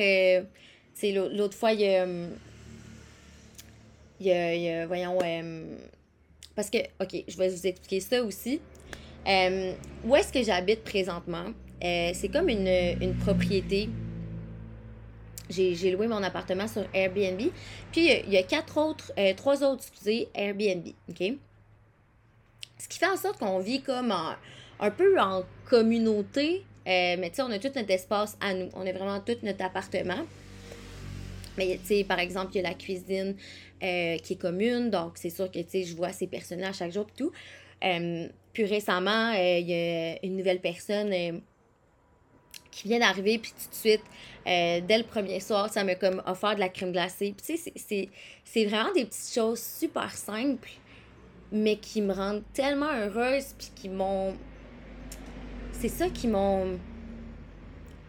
sais, 0.94 1.12
l'autre 1.12 1.56
fois, 1.56 1.72
il 1.72 1.80
y 4.20 4.30
a, 4.30 4.86
voyons, 4.86 5.18
parce 6.54 6.70
que, 6.70 6.78
OK, 7.00 7.24
je 7.26 7.36
vais 7.36 7.48
vous 7.48 7.66
expliquer 7.66 8.00
ça 8.00 8.22
aussi. 8.22 8.60
Euh, 9.26 9.72
où 10.04 10.14
est-ce 10.16 10.32
que 10.32 10.42
j'habite 10.42 10.84
présentement? 10.84 11.46
Euh, 11.82 12.10
c'est 12.14 12.28
comme 12.28 12.48
une, 12.48 13.14
propriété. 13.20 13.88
J'ai 15.50 15.90
loué 15.90 16.06
mon 16.06 16.22
appartement 16.22 16.66
sur 16.66 16.84
Airbnb. 16.94 17.40
Puis, 17.92 18.10
il 18.10 18.32
y 18.32 18.36
a 18.36 18.42
quatre 18.42 18.78
autres, 18.78 19.12
euh, 19.18 19.34
trois 19.34 19.62
autres, 19.62 19.84
excusez, 19.88 20.28
Airbnb. 20.34 20.86
OK? 21.10 21.32
Ce 22.78 22.88
qui 22.88 22.98
fait 22.98 23.08
en 23.08 23.16
sorte 23.16 23.38
qu'on 23.38 23.58
vit 23.58 23.82
comme 23.82 24.12
un 24.80 24.90
peu 24.90 25.20
en 25.20 25.44
communauté. 25.68 26.64
mais 26.86 27.28
tu 27.30 27.36
sais, 27.36 27.42
on 27.42 27.50
a 27.50 27.58
tout 27.58 27.70
notre 27.74 27.90
espace 27.90 28.36
à 28.40 28.54
nous. 28.54 28.68
On 28.74 28.86
a 28.86 28.92
vraiment 28.92 29.20
tout 29.20 29.36
notre 29.42 29.64
appartement. 29.64 30.24
Mais 31.56 31.78
tu 31.80 31.86
sais, 31.86 32.04
par 32.04 32.18
exemple, 32.18 32.52
il 32.54 32.56
y 32.56 32.60
a 32.60 32.68
la 32.68 32.74
cuisine 32.74 33.36
euh, 33.82 34.16
qui 34.18 34.34
est 34.34 34.40
commune, 34.40 34.90
donc 34.90 35.12
c'est 35.16 35.30
sûr 35.30 35.50
que 35.50 35.58
tu 35.60 35.68
sais, 35.68 35.84
je 35.84 35.96
vois 35.96 36.12
ces 36.12 36.26
personnes-là 36.26 36.72
chaque 36.72 36.92
jour 36.92 37.06
et 37.08 37.18
tout. 37.18 37.32
Euh, 37.84 38.28
puis 38.52 38.64
récemment, 38.64 39.32
euh, 39.32 39.58
il 39.58 39.68
y 39.68 39.74
a 39.74 40.24
une 40.24 40.36
nouvelle 40.36 40.60
personne 40.60 41.12
qui 42.74 42.88
vient 42.88 42.98
d'arriver, 42.98 43.38
puis 43.38 43.52
tout 43.52 43.70
de 43.70 43.74
suite, 43.74 44.02
dès 44.44 44.98
le 44.98 45.04
premier 45.04 45.40
soir, 45.40 45.72
ça 45.72 45.84
m'a 45.84 45.94
comme 45.94 46.22
offert 46.26 46.54
de 46.54 46.60
la 46.60 46.68
crème 46.68 46.92
glacée. 46.92 47.34
Puis 47.36 47.56
tu 47.56 47.72
sais, 47.76 48.08
c'est 48.44 48.64
vraiment 48.66 48.92
des 48.92 49.04
petites 49.04 49.34
choses 49.34 49.60
super 49.60 50.10
simples, 50.10 50.70
mais 51.52 51.76
qui 51.76 52.02
me 52.02 52.12
rendent 52.12 52.44
tellement 52.52 52.92
heureuse, 52.92 53.54
puis 53.58 53.70
qui 53.74 53.88
m'ont. 53.88 54.34
C'est 55.72 55.88
ça 55.88 56.08
qui 56.08 56.28
m'ont. 56.28 56.78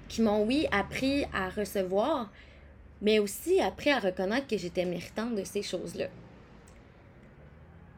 qui 0.08 0.22
m'ont, 0.22 0.46
oui, 0.46 0.68
appris 0.72 1.26
à 1.34 1.50
recevoir 1.50 2.30
mais 3.02 3.20
aussi 3.20 3.62
après 3.62 3.92
à 3.92 4.00
reconnaître 4.00 4.48
que 4.48 4.58
j'étais 4.58 4.86
méritante 4.86 5.36
de 5.36 5.44
ces 5.44 5.62
choses-là. 5.62 6.08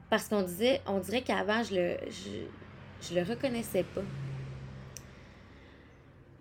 Parce 0.10 0.28
qu'on 0.28 0.42
disait, 0.42 0.82
on 0.86 1.00
dirait 1.00 1.22
qu'avant, 1.22 1.64
je 1.64 1.76
le, 1.76 1.98
je, 3.02 3.16
le 3.16 3.24
reconnaissais 3.24 3.84
pas. 3.84 4.02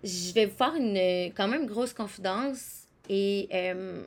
Je 0.03 0.33
vais 0.33 0.45
vous 0.45 0.55
faire 0.55 0.75
une 0.75 0.97
quand 1.33 1.47
même 1.47 1.65
grosse 1.65 1.93
confidence. 1.93 2.87
Et 3.09 3.47
euh, 3.53 4.03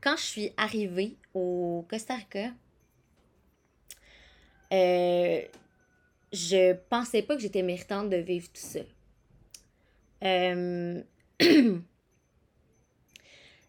quand 0.00 0.16
je 0.16 0.22
suis 0.22 0.52
arrivée 0.56 1.16
au 1.34 1.84
Costa 1.88 2.14
Rica, 2.14 2.50
euh, 4.72 5.42
je 6.32 6.74
pensais 6.88 7.22
pas 7.22 7.36
que 7.36 7.42
j'étais 7.42 7.62
méritante 7.62 8.10
de 8.10 8.16
vivre 8.16 8.48
tout 8.48 8.60
ça. 8.60 8.80
Euh, 10.24 11.02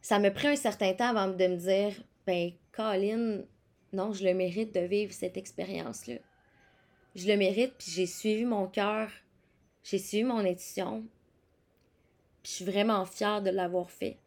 ça 0.02 0.20
me 0.20 0.30
pris 0.30 0.48
un 0.48 0.56
certain 0.56 0.94
temps 0.94 1.10
avant 1.10 1.28
de 1.28 1.48
me 1.48 1.58
dire, 1.58 1.94
ben, 2.26 2.52
Colin, 2.72 3.42
non, 3.94 4.14
je 4.14 4.24
le 4.24 4.34
mérite 4.34 4.74
de 4.74 4.82
vivre 4.82 5.14
cette 5.14 5.38
expérience-là. 5.38 6.16
Je 7.16 7.28
le 7.28 7.36
mérite, 7.36 7.74
puis 7.78 7.92
j'ai 7.92 8.06
suivi 8.06 8.46
mon 8.46 8.68
cœur, 8.68 9.10
j'ai 9.90 10.00
suivi 10.00 10.24
mon 10.26 10.44
puis 10.44 10.58
je 12.44 12.50
suis 12.50 12.66
vraiment 12.66 13.06
fière 13.06 13.42
de 13.42 13.50
l'avoir 13.50 13.90
fait. 13.90 14.18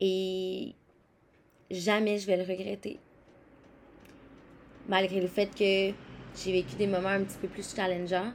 Et 0.00 0.74
jamais 1.70 2.18
je 2.18 2.26
vais 2.26 2.38
le 2.38 2.42
regretter. 2.42 2.98
Malgré 4.88 5.20
le 5.20 5.26
fait 5.26 5.48
que 5.48 5.94
j'ai 6.34 6.52
vécu 6.52 6.76
des 6.76 6.86
moments 6.86 7.08
un 7.08 7.24
petit 7.24 7.36
peu 7.38 7.48
plus 7.48 7.74
challengeants, 7.74 8.32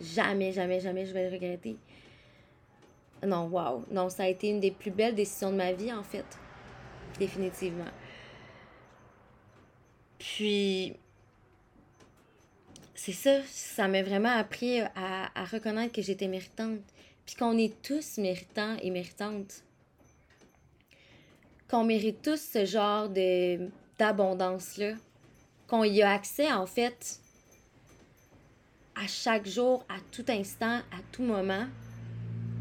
jamais, 0.00 0.52
jamais, 0.52 0.80
jamais 0.80 1.04
je 1.04 1.12
vais 1.12 1.28
le 1.28 1.34
regretter. 1.34 1.76
Non, 3.22 3.48
wow. 3.48 3.84
Non, 3.90 4.08
ça 4.08 4.22
a 4.22 4.28
été 4.28 4.48
une 4.48 4.60
des 4.60 4.70
plus 4.70 4.90
belles 4.90 5.14
décisions 5.14 5.50
de 5.50 5.56
ma 5.56 5.72
vie, 5.72 5.92
en 5.92 6.02
fait. 6.02 6.24
Définitivement. 7.18 7.90
Puis, 10.18 10.96
c'est 13.02 13.12
ça, 13.12 13.40
ça 13.46 13.88
m'a 13.88 14.02
vraiment 14.02 14.28
appris 14.28 14.80
à, 14.80 15.44
reconnaître 15.50 15.94
que 15.94 16.02
j'étais 16.02 16.28
méritante, 16.28 16.80
puis 17.24 17.34
qu'on 17.34 17.56
est 17.56 17.80
tous 17.80 18.18
méritants 18.18 18.76
et 18.82 18.90
méritantes. 18.90 19.64
Qu'on 21.66 21.82
mérite 21.82 22.20
tous 22.20 22.36
ce 22.36 22.66
genre 22.66 23.08
de 23.08 23.70
d'abondance-là. 23.98 24.96
Qu'on 25.66 25.82
y 25.84 26.02
a 26.02 26.10
accès, 26.10 26.52
en 26.52 26.66
fait, 26.66 27.20
à 28.94 29.06
chaque 29.06 29.48
jour, 29.48 29.82
à 29.88 29.96
tout 30.12 30.26
instant, 30.28 30.80
à 30.92 31.00
tout 31.10 31.22
moment. 31.22 31.68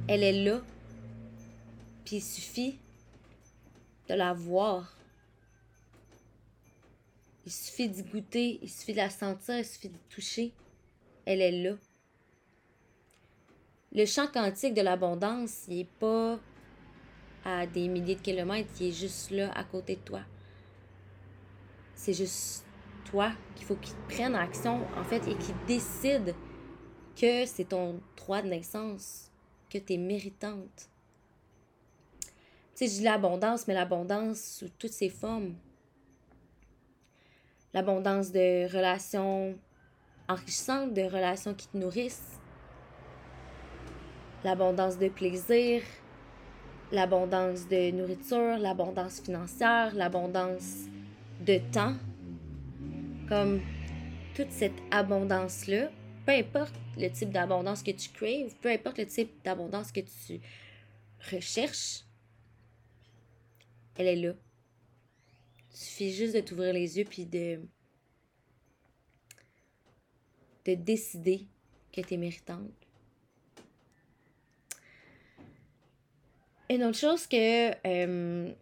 Elle 0.08 0.24
est 0.24 0.43
là. 0.46 0.62
Puis 2.05 2.17
il 2.17 2.22
suffit 2.22 2.79
de 4.08 4.13
la 4.13 4.31
voir. 4.31 4.99
Il 7.50 7.51
suffit 7.51 7.89
d'y 7.89 8.03
goûter, 8.03 8.60
il 8.62 8.70
suffit 8.70 8.91
de 8.91 8.98
la 8.98 9.10
sentir, 9.10 9.58
il 9.58 9.65
suffit 9.65 9.89
de 9.89 9.98
toucher. 10.08 10.53
Elle 11.25 11.41
est 11.41 11.63
là. 11.63 11.77
Le 13.91 14.06
champ 14.06 14.27
quantique 14.27 14.75
de 14.75 14.82
l'abondance, 14.84 15.63
il 15.68 15.77
n'est 15.77 15.88
pas 16.00 16.39
à 17.44 17.65
des 17.65 17.88
milliers 17.88 18.13
de 18.13 18.22
kilomètres, 18.22 18.70
il 18.79 18.89
est 18.89 18.91
juste 18.91 19.32
là, 19.32 19.51
à 19.53 19.63
côté 19.63 19.96
de 19.96 20.01
toi. 20.01 20.22
C'est 21.96 22.13
juste 22.13 22.68
toi 23.06 23.32
qu'il 23.56 23.65
faut 23.65 23.77
qu'il 23.77 23.96
prenne 24.08 24.36
action, 24.36 24.86
en 24.96 25.03
fait, 25.03 25.27
et 25.27 25.36
qu'il 25.36 25.56
décide 25.65 26.36
que 27.15 27.48
c'est 27.48 27.70
ton 27.70 28.00
droit 28.15 28.44
de 28.44 28.50
naissance, 28.50 29.32
que 29.72 29.79
tu 29.79 29.94
es 29.94 29.98
méritante. 29.98 30.88
Tu 32.22 32.29
sais, 32.75 32.88
je 32.88 33.00
dis 33.00 33.03
l'abondance, 33.03 33.68
mais 33.68 33.74
l'abondance 33.74 34.39
sous 34.39 34.70
toutes 34.77 34.94
ses 34.94 35.10
formes. 35.10 35.56
L'abondance 37.74 38.32
de 38.32 38.72
relations 38.74 39.56
enrichissantes, 40.28 40.94
de 40.94 41.04
relations 41.04 41.54
qui 41.54 41.68
te 41.68 41.78
nourrissent. 41.78 42.40
L'abondance 44.44 44.98
de 44.98 45.10
plaisir, 45.10 45.82
l'abondance 46.92 47.68
de 47.68 47.92
nourriture, 47.92 48.58
l'abondance 48.58 49.22
financière, 49.22 49.94
l'abondance 49.96 50.86
de 51.42 51.60
temps. 51.72 51.96
Comme 53.28 53.62
toute 54.36 54.52
cette 54.52 54.82
abondance-là, 54.92 55.90
peu 56.26 56.32
importe 56.32 56.74
le 56.98 57.10
type 57.10 57.32
d'abondance 57.32 57.84
que 57.84 57.92
tu 57.92 58.10
craves, 58.10 58.56
peu 58.62 58.70
importe 58.70 58.98
le 58.98 59.06
type 59.06 59.32
d'abondance 59.44 59.92
que 59.92 60.00
tu 60.00 60.40
recherches, 61.32 62.04
elle 63.96 64.08
est 64.08 64.16
là. 64.16 64.34
Il 65.72 65.78
suffit 65.78 66.14
juste 66.14 66.36
de 66.36 66.42
t'ouvrir 66.42 66.74
les 66.74 66.98
yeux 66.98 67.06
puis 67.06 67.26
de, 67.26 67.62
de 70.66 70.74
décider 70.76 71.48
que 71.92 72.02
tu 72.02 72.14
es 72.14 72.18
méritante. 72.18 72.72
Une 76.70 76.84
autre 76.84 76.98
chose 76.98 77.26
que 77.26 77.72
euh, 77.88 78.54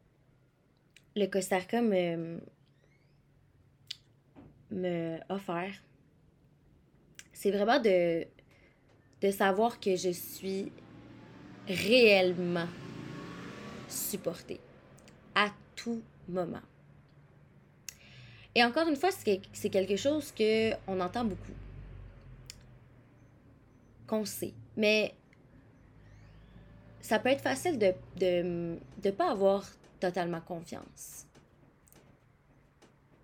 le 1.15 1.25
Costa 1.27 1.57
Rica 1.57 1.81
me, 1.81 2.39
me 4.71 5.19
offert, 5.29 5.73
c'est 7.33 7.51
vraiment 7.51 7.79
de, 7.79 8.25
de 9.21 9.31
savoir 9.31 9.79
que 9.79 9.95
je 9.95 10.11
suis 10.11 10.71
réellement 11.67 12.67
supportée 13.89 14.61
à 15.35 15.51
tout 15.75 16.01
moment. 16.29 16.61
Et 18.57 18.63
encore 18.63 18.87
une 18.87 18.95
fois, 18.95 19.11
c'est 19.11 19.69
quelque 19.69 19.95
chose 19.97 20.33
qu'on 20.35 20.99
entend 20.99 21.23
beaucoup, 21.23 21.53
qu'on 24.07 24.25
sait. 24.25 24.55
Mais 24.75 25.13
ça 26.99 27.19
peut 27.19 27.29
être 27.29 27.43
facile 27.43 27.77
de 27.77 27.93
ne 28.19 28.77
de, 29.03 29.11
pas 29.11 29.29
avoir 29.29 29.63
totalement 29.99 30.41
confiance, 30.41 31.27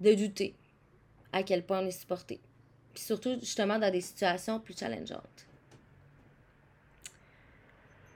de 0.02 0.14
douter 0.14 0.54
à 1.32 1.42
quel 1.42 1.66
point 1.66 1.80
on 1.80 1.88
est 1.88 2.00
supporté. 2.00 2.40
Puis 2.94 3.04
surtout, 3.04 3.34
justement, 3.40 3.80
dans 3.80 3.92
des 3.92 4.02
situations 4.02 4.60
plus 4.60 4.78
challengeantes. 4.78 5.48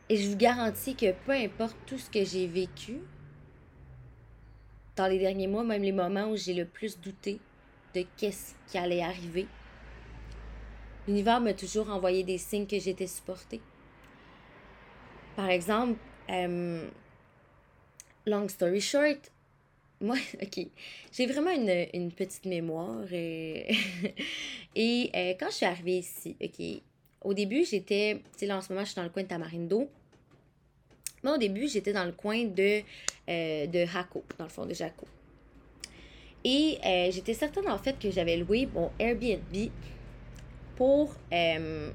Et 0.08 0.18
je 0.18 0.30
vous 0.30 0.38
garantis 0.38 0.96
que 0.96 1.14
peu 1.26 1.32
importe 1.32 1.78
tout 1.88 1.98
ce 1.98 2.12
que 2.12 2.24
j'ai 2.24 2.46
vécu, 2.46 3.02
dans 4.98 5.08
les 5.08 5.20
derniers 5.20 5.48
mois, 5.48 5.64
même 5.64 5.84
les 5.84 5.92
moments 5.92 6.30
où 6.32 6.36
j'ai 6.36 6.54
le 6.54 6.66
plus 6.66 7.00
douté 7.00 7.40
de 7.94 8.04
qu'est-ce 8.18 8.56
qui 8.68 8.78
allait 8.78 9.02
arriver, 9.02 9.48
l'univers 11.08 11.40
m'a 11.40 11.54
toujours 11.54 11.90
envoyé 11.90 12.24
des 12.24 12.38
signes 12.38 12.68
que 12.68 12.80
j'étais 12.80 13.08
supportée. 13.08 13.62
Par 15.36 15.50
exemple, 15.50 16.00
euh, 16.30 16.90
long 18.26 18.48
story 18.50 18.82
short, 18.82 19.32
moi, 20.02 20.18
ok, 20.42 20.66
j'ai 21.12 21.26
vraiment 21.28 21.52
une, 21.52 22.12
petite 22.12 22.46
mémoire. 22.46 23.06
Et, 23.14 23.72
et 24.76 25.12
euh, 25.16 25.34
quand 25.40 25.50
je 25.50 25.56
suis 25.56 25.66
arrivée 25.66 26.00
ici, 26.00 26.36
ok, 26.42 26.82
au 27.22 27.34
début, 27.34 27.66
j'étais, 27.66 28.22
tu 28.34 28.40
sais, 28.40 28.46
là 28.48 28.58
en 28.58 28.62
ce 28.62 28.74
moment, 28.74 28.84
je 28.84 28.92
suis 28.92 28.96
dans 28.96 29.04
le 29.04 29.10
coin 29.10 29.24
de 29.24 29.28
Tamarindo. 29.28 29.90
Mais 31.24 31.32
au 31.32 31.38
début, 31.38 31.68
j'étais 31.68 31.94
dans 31.94 32.06
le 32.06 32.12
coin 32.12 32.46
de, 32.46 32.82
euh, 33.30 33.86
Hako, 33.96 34.24
dans 34.38 34.46
le 34.46 34.50
fond 34.50 34.66
de 34.66 34.74
Jaco. 34.74 35.08
Et 36.44 36.78
euh, 36.86 37.12
j'étais 37.12 37.34
certaine 37.34 37.68
en 37.68 37.78
fait 37.78 37.98
que 38.00 38.12
j'avais 38.12 38.38
loué 38.38 38.70
mon 38.74 38.92
Airbnb 39.00 39.70
pour 40.76 41.14
euh, 41.34 41.92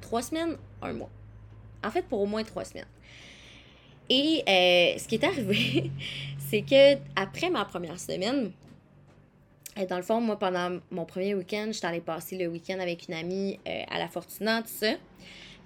trois 0.00 0.22
semaines, 0.22 0.56
un 0.82 0.92
mois. 0.92 1.10
En 1.84 1.90
fait, 1.90 2.02
pour 2.02 2.20
au 2.20 2.26
moins 2.26 2.42
trois 2.42 2.64
semaines. 2.64 2.88
Et 4.08 4.42
ce 4.98 5.06
qui 5.08 5.16
est 5.16 5.24
arrivé, 5.24 5.90
c'est 6.50 6.62
que 6.62 6.94
après 7.14 7.50
ma 7.50 7.64
première 7.64 7.98
semaine, 7.98 8.52
dans 9.88 9.96
le 9.96 10.02
fond, 10.02 10.20
moi, 10.20 10.38
pendant 10.38 10.78
mon 10.90 11.04
premier 11.04 11.34
week-end, 11.34 11.68
j'étais 11.70 11.86
allée 11.86 12.00
passer 12.00 12.36
le 12.36 12.46
week-end 12.46 12.78
avec 12.80 13.08
une 13.08 13.14
amie 13.14 13.60
à 13.66 13.98
la 13.98 14.08
Fortuna, 14.08 14.62
tout 14.62 14.68
ça. 14.68 14.94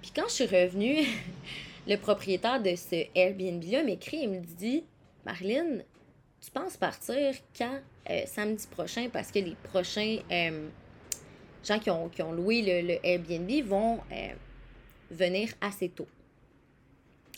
Puis 0.01 0.11
quand 0.15 0.27
je 0.27 0.33
suis 0.33 0.45
revenue, 0.45 0.97
le 1.87 1.95
propriétaire 1.97 2.61
de 2.61 2.75
ce 2.75 3.05
Airbnb-là 3.15 3.83
m'écrit 3.83 4.23
et 4.23 4.27
me 4.27 4.39
dit 4.39 4.83
Marilyn, 5.25 5.79
tu 6.43 6.51
penses 6.51 6.77
partir 6.77 7.35
quand 7.57 7.79
euh, 8.09 8.21
samedi 8.25 8.65
prochain? 8.67 9.09
Parce 9.11 9.31
que 9.31 9.39
les 9.39 9.55
prochains 9.63 10.17
euh, 10.31 10.67
gens 11.63 11.79
qui 11.79 11.89
ont, 11.89 12.09
qui 12.09 12.21
ont 12.21 12.31
loué 12.31 12.61
le, 12.83 12.97
Airbnb 13.05 13.49
vont 13.67 13.99
euh, 14.11 14.33
venir 15.11 15.49
assez 15.61 15.89
tôt. 15.89 16.07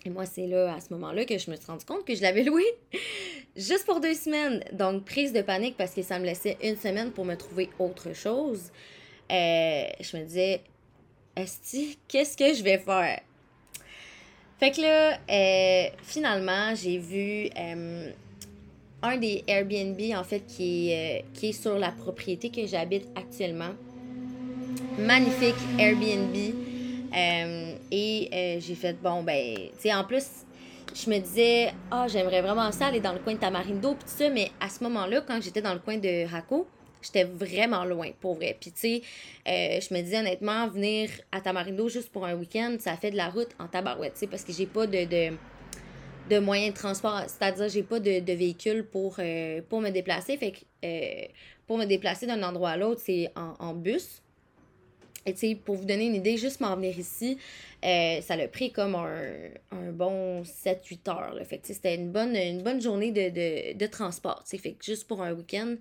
Et 0.06 0.10
moi, 0.10 0.26
c'est 0.26 0.48
là, 0.48 0.74
à 0.76 0.82
ce 0.82 0.94
moment-là, 0.94 1.24
que 1.26 1.38
je 1.38 1.50
me 1.50 1.56
suis 1.56 1.66
rendu 1.66 1.86
compte 1.86 2.06
que 2.06 2.14
je 2.14 2.22
l'avais 2.22 2.44
loué 2.44 2.66
juste 3.56 3.86
pour 3.86 4.02
deux 4.02 4.14
semaines. 4.14 4.64
Donc, 4.74 5.06
prise 5.06 5.32
de 5.32 5.42
panique 5.42 5.78
parce 5.78 5.94
que 5.94 6.02
ça 6.02 6.20
me 6.20 6.26
laissait 6.26 6.58
une 6.62 6.76
semaine 6.76 7.12
pour 7.12 7.24
me 7.24 7.36
trouver 7.36 7.70
autre 7.80 8.14
chose. 8.14 8.72
je 9.30 10.18
me 10.18 10.24
disais, 10.24 10.62
Esti, 11.38 11.98
qu'est-ce 12.08 12.36
que 12.36 12.54
je 12.54 12.64
vais 12.64 12.80
faire? 12.80 13.22
Fait 14.64 14.72
que 14.72 14.80
là, 14.80 15.18
euh, 15.30 15.90
finalement, 16.04 16.74
j'ai 16.74 16.98
vu 16.98 17.50
euh, 17.60 18.10
un 19.02 19.18
des 19.18 19.44
Airbnb, 19.46 20.00
en 20.16 20.24
fait, 20.24 20.40
qui 20.48 20.90
est, 20.90 21.20
euh, 21.20 21.26
qui 21.34 21.50
est 21.50 21.52
sur 21.52 21.78
la 21.78 21.92
propriété 21.92 22.50
que 22.50 22.66
j'habite 22.66 23.06
actuellement. 23.14 23.72
Magnifique 24.98 25.58
Airbnb. 25.78 26.34
et 27.92 28.60
j'ai 28.66 28.76
fait, 28.76 28.94
bon, 29.04 29.22
ben, 29.22 29.54
tu 29.54 29.82
sais, 29.82 29.94
en 29.94 30.06
plus, 30.06 30.28
je 30.96 31.10
me 31.10 31.20
disais, 31.20 31.74
ah, 31.92 32.08
j'aimerais 32.08 32.42
vraiment 32.42 32.72
ça 32.72 32.86
aller 32.86 33.02
dans 33.02 33.12
le 33.12 33.20
coin 33.20 33.34
de 33.34 33.40
Tamarindo, 33.40 33.96
puis 33.96 34.06
tout 34.06 34.18
ça, 34.18 34.30
mais 34.30 34.50
à 34.62 34.70
ce 34.70 34.82
moment-là, 34.86 35.20
quand 35.28 35.42
j'étais 35.42 35.62
dans 35.62 35.74
le 35.74 35.80
coin 35.80 35.98
de 35.98 36.26
Raco, 36.26 36.66
J'étais 37.04 37.24
vraiment 37.24 37.86
loin, 37.86 38.10
pour 38.20 38.36
vrai. 38.36 38.56
Puis, 38.60 38.72
tu 38.72 38.80
sais, 38.80 39.02
euh, 39.48 39.80
je 39.82 39.94
me 39.94 40.02
disais 40.02 40.20
honnêtement, 40.20 40.68
venir 40.68 41.10
à 41.32 41.42
Tamarindo 41.42 41.90
juste 41.90 42.10
pour 42.10 42.26
un 42.26 42.36
week-end, 42.36 42.78
ça 42.80 42.96
fait 42.96 43.12
de 43.12 43.18
la 43.18 43.30
route 43.30 43.50
en 43.60 43.68
tabarouette, 43.68 44.14
tu 44.14 44.20
sais, 44.22 44.28
parce 44.28 44.44
que 44.44 44.54
j'ai 44.54 44.66
pas 44.66 44.88
de, 44.88 45.06
de, 45.06 45.36
de 46.30 46.40
moyens 46.40 46.74
de 46.74 46.78
transport. 46.80 47.22
C'est-à-dire, 47.28 47.70
j'ai 47.70 47.84
pas 47.84 48.00
de, 48.00 48.20
de, 48.20 48.34
véhicule 48.34 48.86
pour, 48.86 49.18
euh, 49.20 49.62
pour 49.70 49.82
me 49.82 49.90
déplacer. 49.90 50.38
Fait 50.38 50.52
que 50.52 50.60
euh, 50.86 51.28
pour 51.68 51.78
me 51.78 51.86
déplacer 51.86 52.26
d'un 52.26 52.42
endroit 52.44 52.72
à 52.72 52.78
l'autre, 52.78 53.02
c'est 53.04 53.30
en, 53.36 53.56
en, 53.60 53.74
bus. 53.74 54.22
Et 55.26 55.34
tu 55.34 55.40
sais, 55.40 55.56
pour 55.56 55.76
vous 55.76 55.86
donner 55.86 56.08
une 56.08 56.16
idée, 56.16 56.36
juste 56.38 56.60
m'en 56.60 56.76
venir 56.76 56.98
ici, 57.00 57.38
ça 57.82 58.36
l'a 58.36 58.48
pris 58.50 58.72
comme 58.72 58.96
un, 58.96 59.50
un 59.72 59.92
bon 59.92 60.44
7-8 60.44 61.10
heures. 61.10 61.38
Fait 61.46 61.60
que 61.60 61.68
c'était 61.68 61.96
une 61.96 62.12
bonne, 62.12 62.36
une 62.36 62.62
bonne 62.62 62.82
journée 62.82 63.12
de, 63.12 63.30
de, 63.30 63.78
de 63.78 63.88
transport. 63.88 64.44
Fait 64.46 64.58
que 64.58 64.84
juste 64.84 65.08
pour 65.08 65.22
un 65.22 65.32
week-end, 65.32 65.76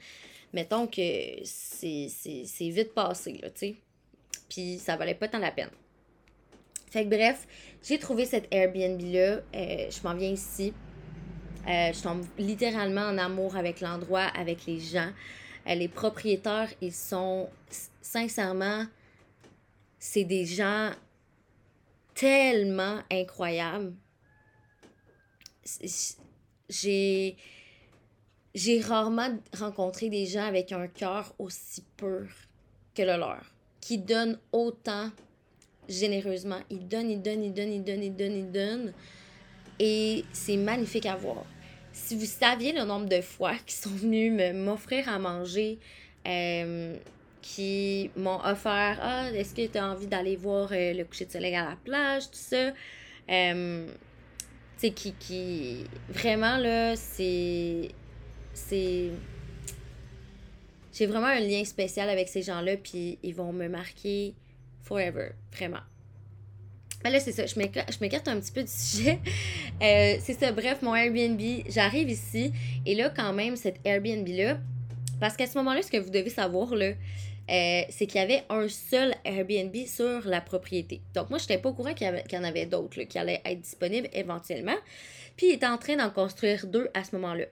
mettons 0.52 0.86
que 0.86 1.00
c'est 1.44 2.08
vite 2.60 2.94
passé, 2.94 3.38
là, 3.42 3.50
tu 3.50 3.58
sais. 3.58 3.76
Puis 4.48 4.78
ça 4.78 4.96
valait 4.96 5.14
pas 5.14 5.28
tant 5.28 5.38
la 5.38 5.50
peine. 5.50 5.70
Fait 6.90 7.04
que 7.04 7.08
bref, 7.08 7.46
j'ai 7.82 7.98
trouvé 7.98 8.26
cet 8.26 8.52
Airbnb-là. 8.52 9.40
Euh, 9.54 9.90
je 9.90 10.02
m'en 10.02 10.14
viens 10.14 10.30
ici. 10.30 10.74
Euh, 11.66 11.92
je 11.92 12.02
tombe 12.02 12.24
littéralement 12.38 13.02
en 13.02 13.16
amour 13.16 13.56
avec 13.56 13.80
l'endroit, 13.80 14.24
avec 14.24 14.66
les 14.66 14.78
gens. 14.78 15.10
Euh, 15.66 15.74
les 15.74 15.88
propriétaires, 15.88 16.68
ils 16.80 16.92
sont 16.92 17.48
sincèrement, 18.02 18.84
c'est 19.98 20.24
des 20.24 20.44
gens 20.44 20.90
tellement 22.14 22.98
incroyable. 23.10 23.94
J'ai 26.68 27.36
j'ai 28.54 28.80
rarement 28.80 29.38
rencontré 29.58 30.08
des 30.08 30.26
gens 30.26 30.44
avec 30.44 30.72
un 30.72 30.86
cœur 30.86 31.34
aussi 31.38 31.84
pur 31.96 32.26
que 32.94 33.02
le 33.02 33.16
leur, 33.16 33.42
qui 33.80 33.98
donnent 33.98 34.38
autant 34.52 35.10
généreusement. 35.88 36.58
Ils 36.70 36.86
donnent, 36.86 37.10
ils 37.10 37.22
donnent, 37.22 37.44
ils 37.44 37.54
donnent, 37.54 37.72
ils 37.72 37.84
donnent, 37.84 38.02
ils 38.02 38.16
donnent, 38.16 38.36
ils 38.36 38.52
donnent. 38.52 38.92
Et 39.78 40.24
c'est 40.32 40.56
magnifique 40.56 41.06
à 41.06 41.16
voir. 41.16 41.44
Si 41.92 42.16
vous 42.16 42.26
saviez 42.26 42.72
le 42.72 42.84
nombre 42.84 43.08
de 43.08 43.20
fois 43.20 43.54
qu'ils 43.66 43.78
sont 43.78 43.90
venus 43.90 44.32
m'offrir 44.54 45.08
à 45.08 45.18
manger, 45.18 45.78
euh, 46.26 46.96
qui 47.40 48.10
m'ont 48.16 48.40
offert 48.44 48.98
Ah, 49.02 49.30
est-ce 49.32 49.54
que 49.54 49.66
tu 49.66 49.76
as 49.76 49.86
envie 49.86 50.06
d'aller 50.06 50.36
voir 50.36 50.68
euh, 50.72 50.92
le 50.92 51.04
coucher 51.04 51.26
de 51.26 51.32
soleil 51.32 51.56
à 51.56 51.70
la 51.70 51.76
plage, 51.76 52.30
tout 52.30 52.38
ça. 52.38 52.72
Euh, 53.28 53.86
tu 53.86 53.92
sais, 54.78 54.90
qui, 54.92 55.12
qui. 55.14 55.84
Vraiment, 56.08 56.56
là, 56.56 56.96
c'est 56.96 57.88
c'est. 58.54 59.10
J'ai 60.92 61.06
vraiment 61.06 61.28
un 61.28 61.40
lien 61.40 61.64
spécial 61.64 62.08
avec 62.10 62.28
ces 62.28 62.42
gens-là, 62.42 62.76
puis 62.76 63.18
ils 63.22 63.34
vont 63.34 63.52
me 63.52 63.68
marquer 63.68 64.34
forever, 64.82 65.30
vraiment. 65.52 65.80
Là, 67.04 67.18
c'est 67.18 67.32
ça, 67.32 67.46
je 67.46 67.58
m'écarte 67.58 68.28
un 68.28 68.38
petit 68.38 68.52
peu 68.52 68.62
du 68.62 68.70
sujet. 68.72 69.18
Euh, 69.82 70.16
c'est 70.20 70.38
ça, 70.38 70.52
bref, 70.52 70.82
mon 70.82 70.94
Airbnb, 70.94 71.40
j'arrive 71.68 72.10
ici, 72.10 72.52
et 72.86 72.94
là, 72.94 73.10
quand 73.10 73.32
même, 73.32 73.56
cet 73.56 73.76
Airbnb-là, 73.84 74.58
parce 75.18 75.36
qu'à 75.36 75.46
ce 75.46 75.56
moment-là, 75.58 75.82
ce 75.82 75.90
que 75.90 75.98
vous 75.98 76.10
devez 76.10 76.30
savoir, 76.30 76.72
euh, 76.72 76.92
c'est 77.48 78.06
qu'il 78.06 78.20
y 78.20 78.24
avait 78.24 78.44
un 78.50 78.68
seul 78.68 79.14
Airbnb 79.24 79.74
sur 79.86 80.26
la 80.26 80.40
propriété. 80.40 81.00
Donc, 81.14 81.30
moi, 81.30 81.38
je 81.38 81.44
n'étais 81.44 81.58
pas 81.58 81.70
au 81.70 81.74
courant 81.74 81.94
qu'il 81.94 82.06
y, 82.30 82.36
en 82.36 82.44
avait 82.44 82.66
d'autres 82.66 83.02
qui 83.02 83.18
allaient 83.18 83.42
être 83.44 83.60
disponibles 83.60 84.08
éventuellement. 84.12 84.76
Puis, 85.36 85.48
il 85.48 85.52
était 85.52 85.66
en 85.66 85.78
train 85.78 85.96
d'en 85.96 86.10
construire 86.10 86.66
deux 86.66 86.88
à 86.94 87.04
ce 87.04 87.16
moment-là. 87.16 87.46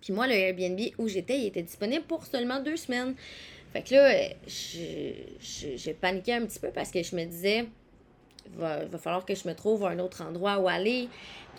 Puis 0.00 0.12
moi, 0.12 0.26
le 0.26 0.34
Airbnb 0.34 0.80
où 0.98 1.08
j'étais, 1.08 1.38
il 1.38 1.46
était 1.46 1.62
disponible 1.62 2.04
pour 2.04 2.24
seulement 2.26 2.60
deux 2.60 2.76
semaines. 2.76 3.14
Fait 3.72 3.82
que 3.82 3.94
là, 3.94 4.34
j'ai 4.46 5.94
paniqué 5.94 6.34
un 6.34 6.46
petit 6.46 6.58
peu 6.58 6.70
parce 6.70 6.90
que 6.90 7.02
je 7.02 7.14
me 7.14 7.24
disais, 7.24 7.66
il 8.46 8.58
va, 8.58 8.98
falloir 8.98 9.24
que 9.24 9.34
je 9.34 9.46
me 9.46 9.54
trouve 9.54 9.84
un 9.84 9.98
autre 9.98 10.22
endroit 10.22 10.58
où 10.58 10.68
aller. 10.68 11.08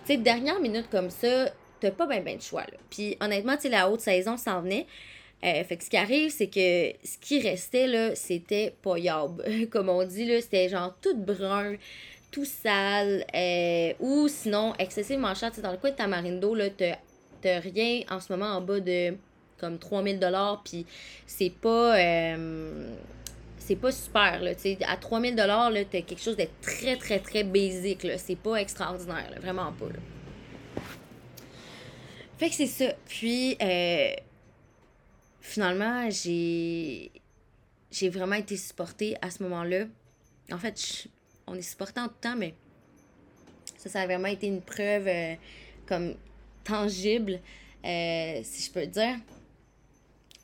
Tu 0.06 0.14
sais, 0.14 0.18
dernière 0.18 0.60
minute 0.60 0.90
comme 0.90 1.10
ça, 1.10 1.50
t'as 1.80 1.92
pas 1.92 2.08
bien 2.08 2.22
ben 2.22 2.38
de 2.38 2.42
choix. 2.42 2.62
Là. 2.62 2.78
Puis 2.90 3.16
honnêtement, 3.20 3.56
tu 3.56 3.64
sais, 3.64 3.70
la 3.70 3.90
haute 3.90 4.02
saison 4.02 4.38
s'en 4.38 4.62
venait. 4.62 4.88
Euh, 5.44 5.64
fait 5.64 5.78
que 5.78 5.84
ce 5.84 5.90
qui 5.90 5.98
arrive, 5.98 6.32
c'est 6.32 6.48
que 6.48 6.94
ce 7.04 7.18
qui 7.22 7.40
restait, 7.40 7.88
là, 7.88 8.16
c'était 8.16 8.74
pas 8.82 8.96
Comme 9.72 9.90
on 9.90 10.04
dit, 10.04 10.26
là, 10.26 10.42
c'était 10.42 10.68
genre 10.68 10.96
tout 11.02 11.16
brun, 11.16 11.76
tout 12.32 12.46
sale, 12.46 13.26
euh, 13.34 13.94
ou 14.00 14.28
sinon 14.28 14.74
excessivement 14.80 15.34
cher. 15.36 15.52
dans 15.62 15.72
le 15.72 15.78
coin 15.78 15.92
de 15.92 15.96
Tamarindo, 15.96 16.56
là, 16.56 16.70
t'as 16.70 16.98
rien 17.46 18.02
en 18.10 18.20
ce 18.20 18.32
moment 18.32 18.54
en 18.56 18.62
bas 18.62 18.80
de 18.80 19.16
comme 19.60 19.78
3000 19.78 20.20
dollars 20.20 20.62
puis 20.64 20.86
c'est 21.28 21.52
pas 21.52 21.98
euh, 21.98 22.96
c'est 23.58 23.76
pas 23.76 23.92
super 23.92 24.42
là 24.42 24.52
à 24.88 24.98
3000 24.98 25.36
dollars 25.36 25.70
là 25.70 25.84
t'as 25.84 26.02
quelque 26.02 26.22
chose 26.22 26.38
de 26.38 26.48
très 26.62 26.96
très 26.96 27.20
très 27.20 27.44
basique 27.44 28.04
là. 28.04 28.18
C'est 28.18 28.38
pas 28.38 28.56
extraordinaire 28.56 29.34
vraiment 29.42 29.72
pas 29.74 29.88
fait 32.40 32.50
que 32.50 32.56
c'est 32.56 32.68
ça. 32.68 32.94
Puis 33.06 33.58
euh, 33.62 34.14
finalement 35.42 36.10
j'ai 36.10 37.12
j'ai 37.92 38.10
vraiment 38.10 38.36
été 38.36 38.56
supportée 38.56 39.18
à 39.22 39.30
ce 39.30 39.44
moment-là. 39.44 39.88
En 40.50 40.58
fait 40.58 41.08
on 41.48 41.56
est 41.56 41.62
supporté 41.62 42.00
en 42.00 42.08
tout 42.08 42.16
temps 42.22 42.38
mais 42.38 42.56
ça 43.76 43.90
ça 43.90 44.02
a 44.02 44.06
vraiment 44.06 44.30
été 44.30 44.48
une 44.48 44.62
preuve 44.62 45.08
euh, 45.08 45.36
comme 45.86 46.16
tangible, 46.70 47.40
euh, 47.86 48.40
si 48.44 48.64
je 48.68 48.72
peux 48.72 48.86
dire. 48.86 49.18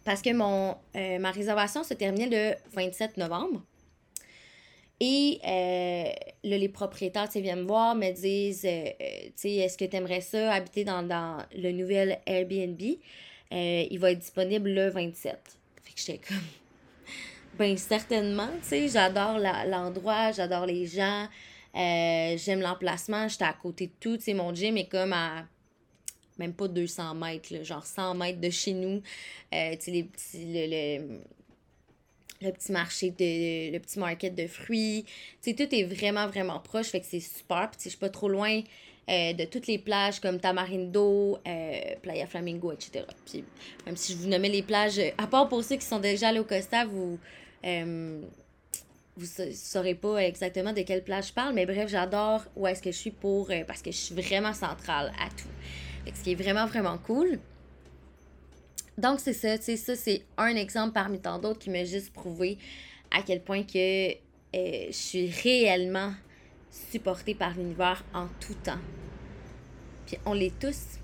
Parce 0.03 0.21
que 0.21 0.33
mon, 0.33 0.75
euh, 0.95 1.19
ma 1.19 1.31
réservation 1.31 1.83
se 1.83 1.93
terminait 1.93 2.29
le 2.29 2.55
27 2.73 3.17
novembre. 3.17 3.63
Et 4.99 5.39
euh, 5.45 6.03
là, 6.43 6.57
les 6.57 6.69
propriétaires 6.69 7.27
viennent 7.35 7.61
me 7.61 7.67
voir, 7.67 7.95
me 7.95 8.11
disent 8.11 8.63
Est-ce 8.63 9.77
que 9.77 9.85
tu 9.85 9.95
aimerais 9.95 10.21
ça 10.21 10.53
habiter 10.53 10.85
dans, 10.85 11.37
le 11.55 11.71
nouvel 11.71 12.19
Airbnb? 12.25 12.81
Il 13.51 13.99
va 13.99 14.11
être 14.11 14.19
disponible 14.19 14.69
le 14.69 14.89
27. 14.89 15.37
Fait 15.83 15.93
que 15.93 15.99
j'étais 15.99 16.21
comme 16.25 16.37
Ben, 17.57 17.75
certainement, 17.77 18.49
tu 18.61 18.69
sais, 18.69 18.87
j'adore 18.87 19.39
l'endroit, 19.39 20.31
j'adore 20.31 20.65
les 20.65 20.85
gens, 20.85 21.27
j'aime 21.73 22.61
l'emplacement, 22.61 23.27
j'étais 23.27 23.45
à 23.45 23.53
côté 23.53 23.87
de 23.87 23.93
tout, 23.99 24.17
tu 24.17 24.23
sais, 24.23 24.33
mon 24.33 24.53
gym 24.53 24.77
est 24.77 24.89
comme 24.89 25.13
à 25.13 25.45
même 26.37 26.53
pas 26.53 26.67
200 26.67 27.15
mètres, 27.15 27.63
genre 27.63 27.85
100 27.85 28.15
mètres 28.15 28.39
de 28.39 28.49
chez 28.49 28.73
nous. 28.73 29.01
Euh, 29.53 29.75
tu 29.81 29.91
les 29.91 30.03
petits, 30.03 30.53
le, 30.53 31.19
le, 32.41 32.51
petit 32.51 32.71
marché, 32.71 33.11
de, 33.11 33.71
le 33.71 33.79
petit 33.79 33.99
market 33.99 34.35
de 34.35 34.47
fruits. 34.47 35.05
Tu 35.41 35.55
tout 35.55 35.73
est 35.73 35.83
vraiment, 35.83 36.27
vraiment 36.27 36.59
proche, 36.59 36.87
fait 36.87 36.99
que 36.99 37.05
c'est 37.05 37.19
super. 37.19 37.69
Puis, 37.71 37.79
je 37.85 37.89
suis 37.89 37.97
pas 37.97 38.09
trop 38.09 38.27
loin 38.27 38.61
euh, 39.09 39.33
de 39.33 39.45
toutes 39.45 39.67
les 39.67 39.77
plages 39.77 40.19
comme 40.19 40.39
Tamarindo, 40.39 41.37
euh, 41.47 41.79
Playa 42.01 42.27
Flamingo, 42.27 42.71
etc. 42.71 43.05
Puis, 43.25 43.43
même 43.85 43.95
si 43.95 44.13
je 44.13 44.17
vous 44.17 44.27
nommais 44.27 44.49
les 44.49 44.63
plages, 44.63 44.99
à 45.17 45.27
part 45.27 45.47
pour 45.47 45.63
ceux 45.63 45.77
qui 45.77 45.85
sont 45.85 45.99
déjà 45.99 46.29
allés 46.29 46.39
au 46.39 46.43
Costa, 46.43 46.85
vous 46.85 47.19
vous 49.17 49.25
saurez 49.53 49.95
pas 49.95 50.17
exactement 50.17 50.73
de 50.73 50.81
quelle 50.81 51.03
plage 51.03 51.29
je 51.29 51.33
parle, 51.33 51.55
mais 51.55 51.65
bref, 51.65 51.89
j'adore 51.89 52.43
où 52.55 52.67
est-ce 52.67 52.81
que 52.81 52.91
je 52.91 52.97
suis 52.97 53.11
pour 53.11 53.49
parce 53.65 53.81
que 53.81 53.89
je 53.89 53.95
suis 53.95 54.13
vraiment 54.13 54.53
centrale 54.53 55.13
à 55.19 55.29
tout 55.29 55.47
ce 56.13 56.23
qui 56.23 56.31
est 56.31 56.35
vraiment, 56.35 56.65
vraiment 56.65 56.97
cool. 56.97 57.39
Donc, 58.97 59.19
c'est 59.19 59.33
ça, 59.33 59.57
tu 59.57 59.75
ça, 59.75 59.95
c'est 59.95 60.23
un 60.37 60.55
exemple 60.55 60.93
parmi 60.93 61.19
tant 61.19 61.39
d'autres 61.39 61.59
qui 61.59 61.69
m'a 61.69 61.83
juste 61.83 62.13
prouvé 62.13 62.57
à 63.11 63.21
quel 63.21 63.41
point 63.41 63.63
que 63.63 64.11
euh, 64.11 64.15
je 64.87 64.91
suis 64.91 65.29
réellement 65.29 66.13
supportée 66.71 67.35
par 67.35 67.55
l'univers 67.55 68.03
en 68.13 68.27
tout 68.39 68.53
temps. 68.63 68.79
Puis 70.05 70.17
on 70.25 70.33
l'est 70.33 70.57
tous. 70.59 70.99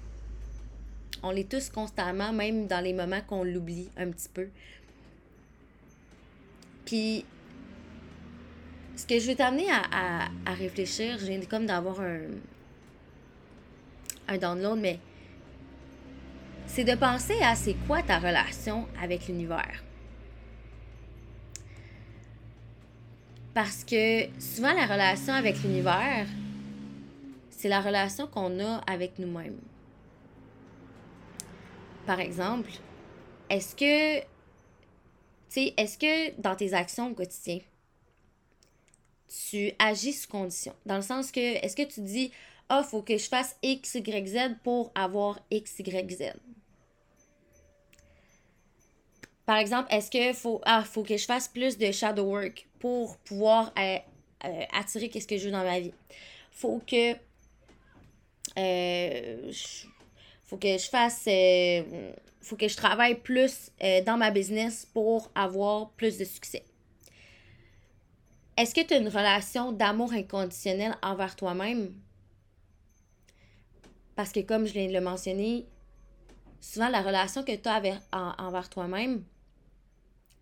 On 1.24 1.32
l'est 1.32 1.50
tous 1.50 1.70
constamment, 1.70 2.32
même 2.32 2.68
dans 2.68 2.82
les 2.82 2.94
moments 2.94 3.22
qu'on 3.22 3.44
l'oublie 3.44 3.90
un 3.98 4.10
petit 4.10 4.30
peu. 4.30 4.48
Puis, 6.86 7.26
ce 8.96 9.06
que 9.06 9.20
je 9.20 9.28
vais 9.28 9.36
t'amener 9.36 9.70
à, 9.70 10.30
à, 10.46 10.54
réfléchir, 10.54 11.18
j'ai 11.20 11.40
comme 11.42 11.66
d'avoir 11.66 12.02
un, 12.02 12.22
un 14.32 14.38
download, 14.38 14.80
mais 14.80 15.00
c'est 16.66 16.84
de 16.84 16.96
penser 16.96 17.40
à 17.42 17.56
c'est 17.56 17.76
quoi 17.88 18.02
ta 18.02 18.18
relation 18.18 18.88
avec 19.02 19.28
l'univers. 19.28 19.84
Parce 23.54 23.84
que 23.84 24.28
souvent 24.40 24.72
la 24.72 24.86
relation 24.86 25.34
avec 25.34 25.62
l'univers, 25.62 26.26
c'est 27.50 27.68
la 27.68 27.82
relation 27.82 28.26
qu'on 28.26 28.60
a 28.60 28.78
avec 28.88 29.20
nous-mêmes. 29.20 29.60
Par 32.06 32.20
exemple, 32.20 32.72
est-ce 33.50 33.76
que, 33.76 34.26
est-ce 35.56 35.98
que 35.98 36.42
dans 36.42 36.56
tes 36.56 36.74
actions 36.74 37.12
au 37.12 37.14
quotidien, 37.14 37.60
tu 39.50 39.74
agis 39.78 40.14
sous 40.14 40.30
condition? 40.30 40.74
Dans 40.86 40.96
le 40.96 41.02
sens 41.02 41.32
que, 41.32 41.40
est-ce 41.40 41.76
que 41.76 41.84
tu 41.84 42.02
dis, 42.02 42.32
ah, 42.74 42.84
faut 42.84 43.02
que 43.02 43.18
je 43.18 43.28
fasse 43.28 43.58
X, 43.62 43.96
Y, 43.96 44.28
Z 44.28 44.56
pour 44.64 44.94
avoir 44.96 45.42
X, 45.52 45.80
Y, 45.80 46.10
Z. 46.10 46.34
Par 49.46 49.58
exemple, 49.58 49.94
est-ce 49.94 50.10
que 50.10 50.32
faut, 50.32 50.62
ah, 50.64 50.82
faut 50.86 51.04
que 51.04 51.18
je 51.18 51.26
fasse 51.26 51.50
plus 51.50 51.78
de 51.78 51.92
shadow 51.92 52.24
work 52.24 52.66
pour 52.80 53.18
pouvoir 53.18 53.74
euh, 53.78 53.98
euh, 54.46 54.64
attirer 54.72 55.10
qu'est-ce 55.10 55.28
que 55.28 55.38
je 55.38 55.48
veux 55.48 55.52
dans 55.52 55.66
ma 55.66 55.82
vie? 55.82 55.94
Faut 56.54 56.82
que 56.88 57.14
euh, 58.58 59.52
faut 60.46 60.58
que 60.58 60.78
je 60.78 60.88
fasse 60.90 61.28
faut 62.42 62.56
que 62.56 62.70
je 62.70 62.76
travaille 62.78 63.16
plus 63.16 63.70
dans 64.06 64.16
ma 64.16 64.32
business 64.32 64.88
pour 64.94 65.30
avoir 65.36 65.90
plus 65.92 66.18
de 66.18 66.24
succès. 66.24 66.64
Est-ce 68.56 68.74
que 68.74 68.82
tu 68.82 68.94
as 68.94 68.98
une 68.98 69.10
relation 69.10 69.74
d'amour 69.74 70.14
inconditionnel 70.14 70.96
envers 71.02 71.36
toi-même? 71.36 71.94
Parce 74.22 74.34
que 74.34 74.42
comme 74.42 74.68
je 74.68 74.74
viens 74.74 74.88
de 74.88 74.94
le 74.94 75.02
mentionner, 75.02 75.66
souvent 76.60 76.90
la 76.90 77.02
relation 77.02 77.42
que 77.44 77.56
tu 77.56 77.68
as 77.68 77.82
envers 78.38 78.70
toi-même, 78.70 79.24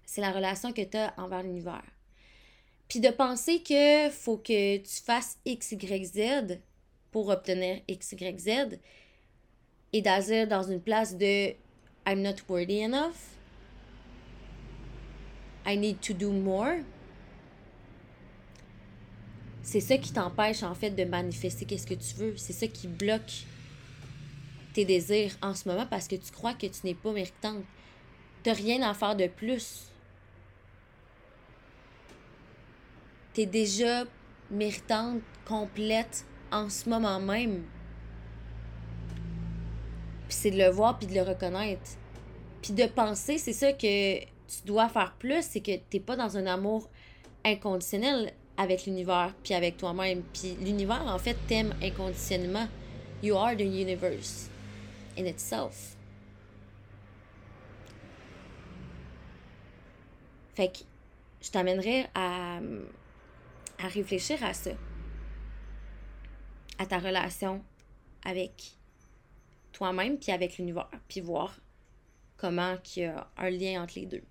c'est 0.06 0.20
la 0.20 0.34
relation 0.34 0.74
que 0.74 0.82
tu 0.82 0.98
as 0.98 1.14
envers 1.16 1.44
l'univers. 1.44 1.86
Puis 2.90 3.00
de 3.00 3.08
penser 3.08 3.64
que 3.64 4.10
faut 4.10 4.36
que 4.36 4.80
tu 4.80 5.02
fasses 5.02 5.38
X, 5.46 5.72
Y, 5.72 6.06
Z 6.08 6.60
pour 7.10 7.30
obtenir 7.30 7.80
X, 7.88 8.12
Y, 8.12 8.38
Z 8.38 8.80
et 9.94 10.02
d'agir 10.02 10.46
dans 10.46 10.64
une 10.64 10.82
place 10.82 11.16
de 11.16 11.52
I'm 12.06 12.22
not 12.22 12.36
worthy 12.50 12.82
enough. 12.82 13.38
I 15.66 15.78
need 15.78 16.02
to 16.02 16.14
do 16.14 16.34
more. 16.34 16.84
c'est 19.62 19.80
ça 19.80 19.98
qui 19.98 20.12
t'empêche 20.12 20.64
en 20.64 20.76
fait 20.76 20.90
de 20.90 21.06
manifester 21.06 21.64
qu'est-ce 21.64 21.88
que 21.88 21.94
tu 21.94 22.16
veux. 22.16 22.36
C'est 22.36 22.52
ça 22.52 22.68
qui 22.68 22.88
bloque 22.88 23.46
tes 24.74 24.86
désirs 24.86 25.32
en 25.42 25.54
ce 25.54 25.68
moment 25.68 25.86
parce 25.86 26.08
que 26.08 26.16
tu 26.16 26.32
crois 26.32 26.54
que 26.54 26.68
tu 26.68 26.80
n'es 26.86 26.94
pas 26.94 27.12
méritante. 27.12 27.64
Tu 28.44 28.52
rien 28.52 28.82
à 28.88 28.94
faire 28.94 29.16
de 29.16 29.28
plus. 29.28 29.92
Tu 33.34 33.42
es 33.42 33.46
déjà 33.46 34.06
méritante, 34.50 35.22
complète 35.46 36.26
en 36.52 36.70
ce 36.70 36.90
moment 36.90 37.20
même. 37.20 37.64
Puis 40.28 40.38
c'est 40.38 40.52
de 40.52 40.58
le 40.58 40.70
voir 40.70 40.98
puis 40.98 41.08
de 41.08 41.16
le 41.16 41.22
reconnaître. 41.22 41.92
Puis 42.62 42.74
de 42.74 42.86
penser, 42.86 43.38
c'est 43.38 43.54
ça 43.54 43.74
que 43.74 44.20
tu 44.20 44.66
dois 44.66 44.90
faire 44.90 45.16
plus, 45.18 45.44
c'est 45.44 45.62
que 45.62 45.76
tu 45.76 45.82
n'es 45.94 46.00
pas 46.00 46.16
dans 46.16 46.38
un 46.38 46.46
amour 46.46 46.90
inconditionnel 47.46 48.34
avec 48.58 48.86
l'univers 48.86 49.34
puis 49.44 49.54
avec 49.54 49.78
toi-même. 49.78 50.24
Puis 50.34 50.58
l'univers, 50.62 51.04
en 51.08 51.18
fait, 51.18 51.38
t'aime 51.48 51.74
inconditionnellement. 51.82 52.68
You 53.22 53.36
are 53.36 53.56
the 53.56 53.62
universe 53.62 54.50
in 55.20 55.26
itself. 55.26 55.96
Fait 60.56 60.70
que 60.70 60.80
je 61.42 61.52
t'amènerai 61.52 62.08
à, 62.16 62.60
à 63.78 63.88
réfléchir 63.88 64.44
à 64.44 64.54
ça. 64.54 64.72
À 66.78 66.86
ta 66.86 67.00
relation 67.00 67.64
avec 68.26 68.74
toi-même 69.72 70.18
puis 70.18 70.32
avec 70.32 70.58
l'univers. 70.58 70.90
Puis 71.08 71.22
voir 71.22 71.56
comment 72.38 72.78
il 72.96 73.04
y 73.04 73.06
a 73.06 73.28
un 73.38 73.50
lien 73.50 73.84
entre 73.84 74.00
les 74.00 74.06
deux. 74.06 74.24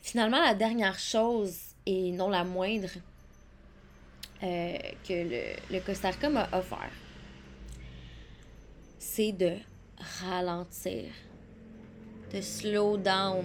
Finalement, 0.00 0.40
la 0.40 0.54
dernière 0.54 0.98
chose, 0.98 1.56
et 1.86 2.10
non 2.12 2.30
la 2.30 2.42
moindre, 2.42 2.90
euh, 4.42 4.78
que 5.06 5.12
le, 5.12 5.74
le 5.74 5.80
Costa 5.80 6.10
Rica 6.10 6.28
m'a 6.28 6.48
offert, 6.52 6.90
c'est 8.98 9.32
de 9.32 9.56
ralentir, 10.22 11.10
de 12.32 12.40
slow 12.40 12.96
down. 12.96 13.44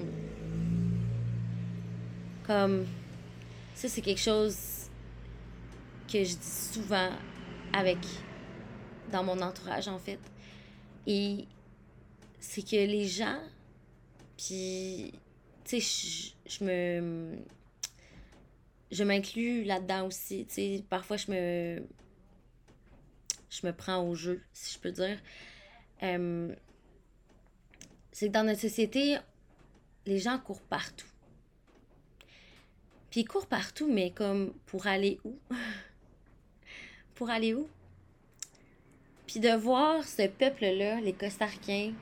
Comme 2.46 2.86
ça, 3.74 3.90
c'est 3.90 4.02
quelque 4.02 4.22
chose 4.22 4.90
que 6.12 6.24
je 6.24 6.36
dis 6.36 6.72
souvent 6.72 7.10
avec 7.74 7.98
dans 9.12 9.24
mon 9.24 9.42
entourage 9.42 9.88
en 9.88 10.00
fait. 10.00 10.20
Et 11.08 11.46
c'est 12.40 12.64
que 12.64 12.76
les 12.76 13.08
gens, 13.08 13.40
puis 14.38 15.14
tu 15.64 15.82
sais, 15.82 16.34
je, 16.46 16.64
me. 16.64 17.38
Je 18.96 19.04
m'inclus 19.04 19.66
là-dedans 19.66 20.08
aussi. 20.08 20.48
Parfois, 20.90 21.18
je 21.18 21.30
me. 21.30 21.84
Je 23.50 23.68
me 23.68 23.74
prends 23.74 24.02
au 24.08 24.16
jeu, 24.16 24.42
si 24.54 24.74
je 24.74 24.80
peux 24.80 24.92
dire. 24.92 25.20
c'est 28.12 28.28
que 28.28 28.32
dans 28.32 28.46
notre 28.46 28.62
société, 28.62 29.18
les 30.06 30.20
gens 30.20 30.40
courent 30.40 30.62
partout. 30.62 31.08
Puis 33.10 33.22
ils 33.22 33.26
courent 33.26 33.48
partout, 33.48 33.92
mais 33.92 34.12
comme 34.12 34.54
pour 34.66 34.88
aller 34.88 35.20
où? 35.26 35.38
pour 37.16 37.30
aller 37.30 37.54
où? 37.54 37.68
Puis 39.28 39.42
de 39.42 39.50
voir 39.50 40.06
ce 40.06 40.28
peuple-là, 40.28 41.02
les 41.02 41.14
Costaricains, 41.14 41.94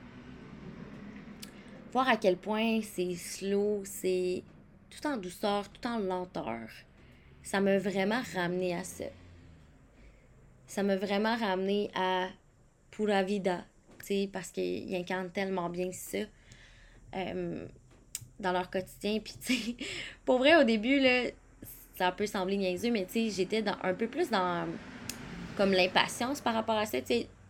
voir 1.92 2.08
à 2.08 2.16
quel 2.16 2.36
point 2.36 2.82
c'est 2.82 3.16
slow, 3.16 3.82
c'est 3.84 4.44
tout 4.94 5.06
en 5.06 5.16
douceur, 5.16 5.68
tout 5.68 5.86
en 5.86 5.98
lenteur. 5.98 6.68
Ça 7.42 7.60
m'a 7.60 7.78
vraiment 7.78 8.22
ramené 8.34 8.74
à 8.74 8.84
ça. 8.84 9.04
Ça 10.66 10.82
m'a 10.82 10.96
vraiment 10.96 11.36
ramené 11.36 11.90
à 11.94 12.28
Pura 12.90 13.22
Vida, 13.22 13.64
parce 14.32 14.50
qu'ils 14.50 14.94
incarnent 14.94 15.30
tellement 15.30 15.68
bien 15.68 15.90
ça 15.92 16.18
euh, 17.16 17.66
dans 18.40 18.52
leur 18.52 18.70
quotidien. 18.70 19.20
Puis, 19.20 19.76
pour 20.24 20.38
vrai, 20.38 20.56
au 20.56 20.64
début, 20.64 21.00
là, 21.00 21.30
ça 21.96 22.12
peut 22.12 22.26
sembler 22.26 22.56
niaiseux, 22.56 22.90
mais 22.90 23.06
j'étais 23.14 23.62
dans, 23.62 23.76
un 23.82 23.94
peu 23.94 24.08
plus 24.08 24.30
dans 24.30 24.66
comme 25.56 25.72
l'impatience 25.72 26.40
par 26.40 26.54
rapport 26.54 26.76
à 26.76 26.86
ça. 26.86 26.98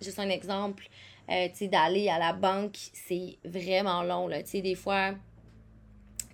Juste 0.02 0.18
un 0.18 0.28
exemple. 0.28 0.88
Euh, 1.30 1.48
d'aller 1.62 2.10
à 2.10 2.18
la 2.18 2.34
banque, 2.34 2.76
c'est 2.92 3.38
vraiment 3.44 4.02
long. 4.02 4.28
Là. 4.28 4.42
des 4.42 4.74
fois, 4.74 5.14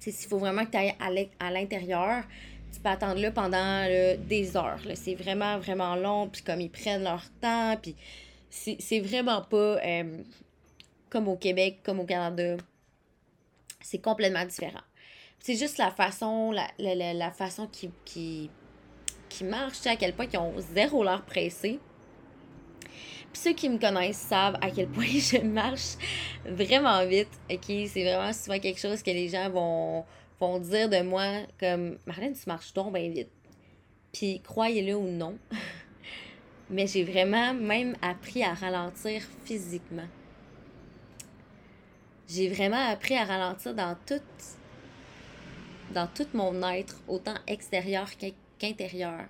s'il 0.00 0.28
faut 0.28 0.38
vraiment 0.38 0.64
que 0.64 0.70
tu 0.70 0.76
ailles 0.78 1.28
à 1.38 1.50
l'intérieur, 1.50 2.24
tu 2.72 2.80
peux 2.80 2.88
attendre 2.88 3.20
là 3.20 3.30
pendant 3.30 3.84
des 4.26 4.56
heures. 4.56 4.80
C'est 4.94 5.14
vraiment, 5.14 5.58
vraiment 5.58 5.96
long. 5.96 6.28
Puis 6.28 6.42
comme 6.42 6.60
ils 6.60 6.70
prennent 6.70 7.02
leur 7.02 7.24
temps, 7.40 7.76
puis 7.80 7.94
c'est 8.48 9.00
vraiment 9.00 9.42
pas 9.42 9.78
euh, 9.84 10.22
comme 11.08 11.28
au 11.28 11.36
Québec, 11.36 11.80
comme 11.84 12.00
au 12.00 12.06
Canada. 12.06 12.56
C'est 13.80 14.00
complètement 14.00 14.44
différent. 14.44 14.80
C'est 15.38 15.56
juste 15.56 15.78
la 15.78 15.90
façon, 15.90 16.52
la, 16.52 16.68
la, 16.78 17.30
façon 17.30 17.66
qui, 17.66 17.90
qui, 18.04 18.50
qui 19.28 19.44
marche, 19.44 19.86
à 19.86 19.96
quel 19.96 20.12
point 20.12 20.26
ils 20.30 20.38
ont 20.38 20.52
zéro 20.74 21.02
l'heure 21.02 21.24
pressé. 21.24 21.80
Puis 23.32 23.42
ceux 23.42 23.52
qui 23.52 23.68
me 23.68 23.78
connaissent 23.78 24.18
savent 24.18 24.58
à 24.60 24.70
quel 24.70 24.88
point 24.88 25.04
je 25.06 25.38
marche 25.38 25.96
vraiment 26.44 27.04
vite. 27.06 27.30
OK? 27.50 27.64
C'est 27.66 28.04
vraiment 28.04 28.32
souvent 28.32 28.58
quelque 28.58 28.80
chose 28.80 29.02
que 29.02 29.10
les 29.10 29.28
gens 29.28 29.48
vont, 29.50 30.04
vont 30.38 30.58
dire 30.58 30.88
de 30.88 31.02
moi 31.02 31.42
comme 31.58 31.98
Marlène, 32.06 32.34
tu 32.34 32.48
marches 32.48 32.72
donc 32.72 32.94
bien 32.94 33.08
vite. 33.08 33.30
Puis 34.12 34.40
croyez-le 34.40 34.96
ou 34.96 35.08
non, 35.08 35.38
mais 36.70 36.86
j'ai 36.86 37.04
vraiment 37.04 37.54
même 37.54 37.96
appris 38.02 38.42
à 38.42 38.54
ralentir 38.54 39.22
physiquement. 39.44 40.08
J'ai 42.28 42.48
vraiment 42.48 42.88
appris 42.88 43.16
à 43.16 43.24
ralentir 43.24 43.74
dans 43.74 43.96
dans 45.92 46.06
tout 46.06 46.26
mon 46.34 46.62
être, 46.70 47.00
autant 47.08 47.34
extérieur 47.46 48.08
qu'intérieur. 48.58 49.26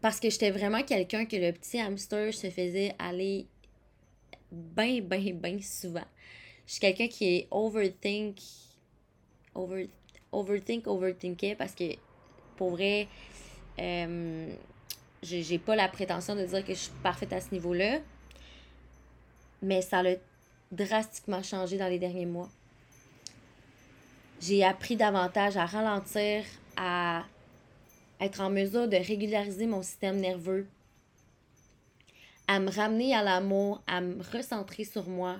Parce 0.00 0.20
que 0.20 0.30
j'étais 0.30 0.50
vraiment 0.50 0.82
quelqu'un 0.82 1.24
que 1.24 1.36
le 1.36 1.52
petit 1.52 1.80
hamster 1.80 2.32
se 2.32 2.50
faisait 2.50 2.94
aller 2.98 3.46
bien, 4.52 5.00
bien, 5.00 5.34
bien 5.34 5.58
souvent. 5.60 6.04
Je 6.66 6.72
suis 6.72 6.80
quelqu'un 6.80 7.08
qui 7.08 7.36
est 7.36 7.48
overthink, 7.50 8.38
over, 9.54 9.88
overthink, 10.30 10.86
overthinker 10.86 11.56
parce 11.56 11.74
que 11.74 11.94
pour 12.56 12.70
vrai, 12.70 13.08
euh, 13.78 14.52
j'ai 15.22 15.58
pas 15.58 15.76
la 15.76 15.88
prétention 15.88 16.36
de 16.36 16.44
dire 16.44 16.64
que 16.64 16.74
je 16.74 16.78
suis 16.78 16.92
parfaite 17.02 17.32
à 17.32 17.40
ce 17.40 17.52
niveau-là. 17.52 17.98
Mais 19.62 19.82
ça 19.82 20.00
a 20.00 20.14
drastiquement 20.70 21.42
changé 21.42 21.78
dans 21.78 21.88
les 21.88 21.98
derniers 21.98 22.26
mois. 22.26 22.48
J'ai 24.40 24.62
appris 24.62 24.94
davantage 24.94 25.56
à 25.56 25.66
ralentir, 25.66 26.44
à 26.76 27.24
être 28.20 28.40
en 28.40 28.50
mesure 28.50 28.88
de 28.88 28.96
régulariser 28.96 29.66
mon 29.66 29.82
système 29.82 30.18
nerveux, 30.18 30.66
à 32.46 32.60
me 32.60 32.70
ramener 32.70 33.14
à 33.14 33.22
l'amour, 33.22 33.82
à 33.86 34.00
me 34.00 34.22
recentrer 34.22 34.84
sur 34.84 35.08
moi 35.08 35.36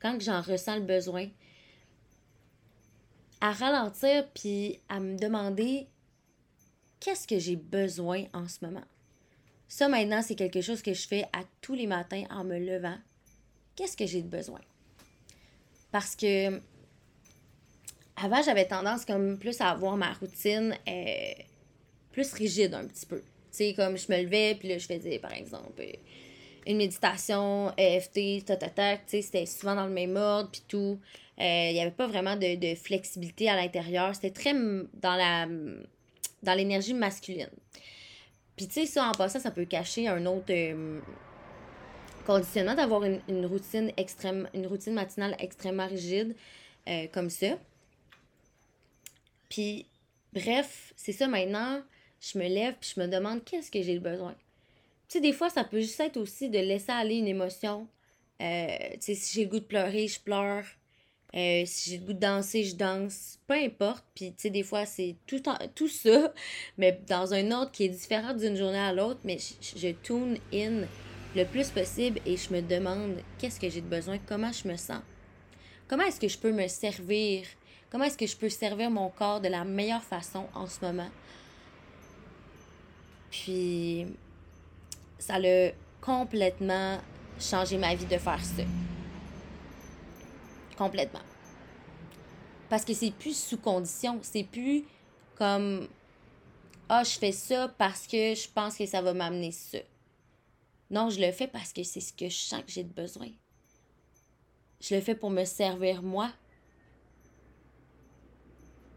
quand 0.00 0.20
j'en 0.20 0.40
ressens 0.40 0.76
le 0.76 0.82
besoin, 0.82 1.28
à 3.40 3.52
ralentir 3.52 4.28
puis 4.34 4.80
à 4.88 5.00
me 5.00 5.16
demander 5.16 5.86
qu'est-ce 7.00 7.26
que 7.26 7.38
j'ai 7.38 7.56
besoin 7.56 8.24
en 8.32 8.46
ce 8.48 8.64
moment. 8.64 8.84
Ça 9.68 9.88
maintenant, 9.88 10.22
c'est 10.22 10.34
quelque 10.34 10.60
chose 10.60 10.82
que 10.82 10.94
je 10.94 11.06
fais 11.06 11.24
à 11.32 11.42
tous 11.60 11.74
les 11.74 11.86
matins 11.86 12.24
en 12.30 12.44
me 12.44 12.58
levant. 12.58 12.96
Qu'est-ce 13.76 13.96
que 13.96 14.06
j'ai 14.06 14.22
de 14.22 14.28
besoin? 14.28 14.60
Parce 15.92 16.16
que 16.16 16.60
avant, 18.16 18.42
j'avais 18.42 18.66
tendance 18.66 19.04
comme 19.04 19.38
plus 19.38 19.60
à 19.60 19.70
avoir 19.70 19.96
ma 19.96 20.12
routine 20.14 20.76
euh, 20.88 21.32
plus 22.12 22.32
rigide 22.32 22.74
un 22.74 22.86
petit 22.86 23.06
peu. 23.06 23.18
Tu 23.18 23.24
sais, 23.50 23.74
comme 23.74 23.96
je 23.96 24.10
me 24.10 24.22
levais, 24.22 24.56
puis 24.58 24.68
là, 24.68 24.78
je 24.78 24.86
faisais, 24.86 25.18
par 25.18 25.32
exemple, 25.32 25.82
une 26.66 26.76
méditation, 26.76 27.72
EFT, 27.76 28.44
tatatac, 28.44 29.06
tu 29.06 29.10
sais, 29.12 29.22
c'était 29.22 29.46
souvent 29.46 29.74
dans 29.74 29.86
le 29.86 29.92
même 29.92 30.16
ordre, 30.16 30.50
puis 30.50 30.62
tout. 30.68 30.98
Euh, 31.40 31.68
il 31.70 31.74
n'y 31.74 31.80
avait 31.80 31.90
pas 31.90 32.06
vraiment 32.06 32.36
de, 32.36 32.74
flexibilité 32.74 33.48
à 33.48 33.56
l'intérieur. 33.56 34.14
C'était 34.14 34.30
très 34.30 34.52
dans 34.52 35.14
la 35.14 35.46
dans 36.42 36.54
l'énergie 36.54 36.94
masculine. 36.94 37.50
Puis, 38.56 38.66
tu 38.66 38.74
sais, 38.74 38.86
ça, 38.86 39.08
en 39.08 39.12
passant, 39.12 39.40
ça 39.40 39.50
peut 39.50 39.64
cacher 39.64 40.08
un 40.08 40.24
autre 40.26 40.50
euh, 40.50 41.00
conditionnement 42.26 42.74
d'avoir 42.74 43.04
une, 43.04 43.46
routine 43.46 43.92
extrême, 43.96 44.48
une 44.54 44.66
routine 44.66 44.94
matinale 44.94 45.36
extrêmement 45.38 45.86
rigide, 45.86 46.34
euh, 46.88 47.06
comme 47.12 47.30
ça. 47.30 47.58
Puis, 49.48 49.86
bref, 50.32 50.92
c'est 50.96 51.12
ça 51.12 51.28
maintenant 51.28 51.80
je 52.20 52.38
me 52.38 52.48
lève 52.48 52.74
puis 52.80 52.92
je 52.94 53.00
me 53.00 53.06
demande 53.06 53.44
qu'est-ce 53.44 53.70
que 53.70 53.82
j'ai 53.82 53.98
besoin? 53.98 54.34
Tu 55.08 55.14
sais, 55.14 55.20
des 55.20 55.32
fois, 55.32 55.48
ça 55.48 55.64
peut 55.64 55.80
juste 55.80 56.00
être 56.00 56.18
aussi 56.18 56.50
de 56.50 56.58
laisser 56.58 56.92
aller 56.92 57.16
une 57.16 57.28
émotion. 57.28 57.88
Euh, 58.42 58.66
tu 58.92 58.98
sais, 59.00 59.14
si 59.14 59.34
j'ai 59.34 59.44
le 59.44 59.50
goût 59.50 59.60
de 59.60 59.64
pleurer, 59.64 60.06
je 60.06 60.20
pleure. 60.20 60.64
Euh, 61.34 61.62
si 61.64 61.90
j'ai 61.90 61.98
le 61.98 62.04
goût 62.04 62.12
de 62.12 62.18
danser, 62.18 62.64
je 62.64 62.76
danse. 62.76 63.38
Peu 63.46 63.54
importe. 63.54 64.04
Puis, 64.14 64.32
tu 64.32 64.42
sais, 64.42 64.50
des 64.50 64.62
fois, 64.62 64.84
c'est 64.84 65.16
tout, 65.26 65.42
tout 65.74 65.88
ça, 65.88 66.34
mais 66.78 67.00
dans 67.08 67.32
un 67.32 67.50
ordre 67.52 67.70
qui 67.72 67.84
est 67.84 67.88
différent 67.88 68.34
d'une 68.34 68.56
journée 68.56 68.78
à 68.78 68.92
l'autre. 68.92 69.20
Mais 69.24 69.38
je, 69.38 69.78
je 69.78 69.88
tune 70.02 70.38
in 70.52 70.86
le 71.34 71.44
plus 71.44 71.70
possible 71.70 72.20
et 72.26 72.36
je 72.36 72.52
me 72.52 72.60
demande 72.60 73.16
qu'est-ce 73.38 73.60
que 73.60 73.68
j'ai 73.68 73.80
de 73.80 73.86
besoin, 73.86 74.18
comment 74.26 74.52
je 74.52 74.68
me 74.68 74.76
sens? 74.76 75.02
Comment 75.86 76.04
est-ce 76.04 76.20
que 76.20 76.28
je 76.28 76.38
peux 76.38 76.52
me 76.52 76.68
servir? 76.68 77.46
Comment 77.90 78.04
est-ce 78.04 78.18
que 78.18 78.26
je 78.26 78.36
peux 78.36 78.50
servir 78.50 78.90
mon 78.90 79.08
corps 79.08 79.40
de 79.40 79.48
la 79.48 79.64
meilleure 79.64 80.02
façon 80.02 80.46
en 80.54 80.66
ce 80.66 80.84
moment? 80.84 81.08
Puis, 83.44 84.06
ça 85.18 85.34
a 85.34 85.70
complètement 86.00 86.98
changé 87.38 87.76
ma 87.78 87.94
vie 87.94 88.06
de 88.06 88.18
faire 88.18 88.44
ça 88.44 88.62
complètement. 90.78 91.20
Parce 92.70 92.84
que 92.84 92.94
c'est 92.94 93.10
plus 93.10 93.36
sous 93.36 93.58
condition, 93.58 94.20
c'est 94.22 94.44
plus 94.44 94.84
comme 95.34 95.88
ah, 96.88 97.02
je 97.04 97.18
fais 97.18 97.32
ça 97.32 97.68
parce 97.76 98.06
que 98.06 98.34
je 98.34 98.48
pense 98.48 98.76
que 98.76 98.86
ça 98.86 99.02
va 99.02 99.12
m'amener 99.12 99.52
ça. 99.52 99.78
Non, 100.90 101.10
je 101.10 101.20
le 101.20 101.32
fais 101.32 101.48
parce 101.48 101.72
que 101.72 101.82
c'est 101.82 102.00
ce 102.00 102.12
que 102.12 102.28
je 102.28 102.36
sens 102.36 102.62
que 102.62 102.70
j'ai 102.70 102.84
de 102.84 102.92
besoin. 102.92 103.28
Je 104.80 104.94
le 104.94 105.00
fais 105.00 105.14
pour 105.14 105.30
me 105.30 105.44
servir 105.44 106.02
moi. 106.02 106.30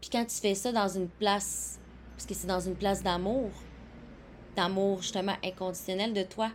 Puis 0.00 0.08
quand 0.10 0.24
tu 0.24 0.36
fais 0.36 0.54
ça 0.54 0.72
dans 0.72 0.88
une 0.88 1.08
place, 1.08 1.78
parce 2.12 2.26
que 2.26 2.34
c'est 2.34 2.46
dans 2.46 2.60
une 2.60 2.76
place 2.76 3.02
d'amour, 3.02 3.50
d'amour 4.56 5.02
justement 5.02 5.36
inconditionnel 5.42 6.12
de 6.12 6.22
toi, 6.22 6.50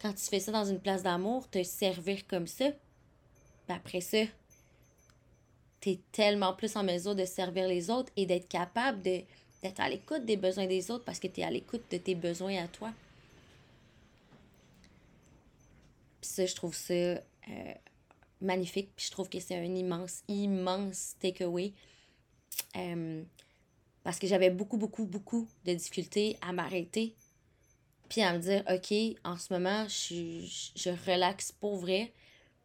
quand 0.00 0.12
tu 0.12 0.24
fais 0.24 0.40
ça 0.40 0.52
dans 0.52 0.64
une 0.64 0.80
place 0.80 1.02
d'amour, 1.02 1.48
te 1.48 1.62
servir 1.62 2.26
comme 2.26 2.46
ça, 2.46 2.66
après 3.68 4.02
ça, 4.02 4.18
tu 5.80 5.90
es 5.90 6.00
tellement 6.12 6.52
plus 6.52 6.76
en 6.76 6.84
mesure 6.84 7.14
de 7.14 7.24
servir 7.24 7.66
les 7.68 7.90
autres 7.90 8.12
et 8.16 8.26
d'être 8.26 8.48
capable 8.48 9.00
d'être 9.02 9.80
à 9.80 9.88
l'écoute 9.88 10.24
des 10.24 10.36
besoins 10.36 10.66
des 10.66 10.90
autres 10.90 11.04
parce 11.04 11.18
que 11.18 11.26
tu 11.26 11.40
es 11.40 11.44
à 11.44 11.50
l'écoute 11.50 11.84
de 11.90 11.96
tes 11.96 12.14
besoins 12.14 12.64
à 12.64 12.68
toi. 12.68 12.92
Puis 16.20 16.30
ça, 16.30 16.46
je 16.46 16.54
trouve 16.54 16.74
ça 16.74 16.92
euh, 16.94 17.20
magnifique. 18.40 18.90
Puis 18.96 19.06
je 19.06 19.10
trouve 19.10 19.28
que 19.28 19.40
c'est 19.40 19.56
un 19.56 19.74
immense, 19.74 20.22
immense 20.28 21.16
takeaway. 21.18 21.72
Euh, 22.76 23.22
parce 24.04 24.18
que 24.18 24.26
j'avais 24.26 24.50
beaucoup, 24.50 24.76
beaucoup, 24.76 25.06
beaucoup 25.06 25.48
de 25.64 25.72
difficultés 25.72 26.36
à 26.42 26.52
m'arrêter. 26.52 27.14
Puis 28.08 28.20
à 28.20 28.34
me 28.34 28.38
dire, 28.38 28.62
OK, 28.70 28.94
en 29.24 29.36
ce 29.36 29.52
moment, 29.52 29.86
je, 29.88 30.46
je 30.76 30.90
relaxe 31.10 31.50
pour 31.50 31.78
vrai. 31.78 32.12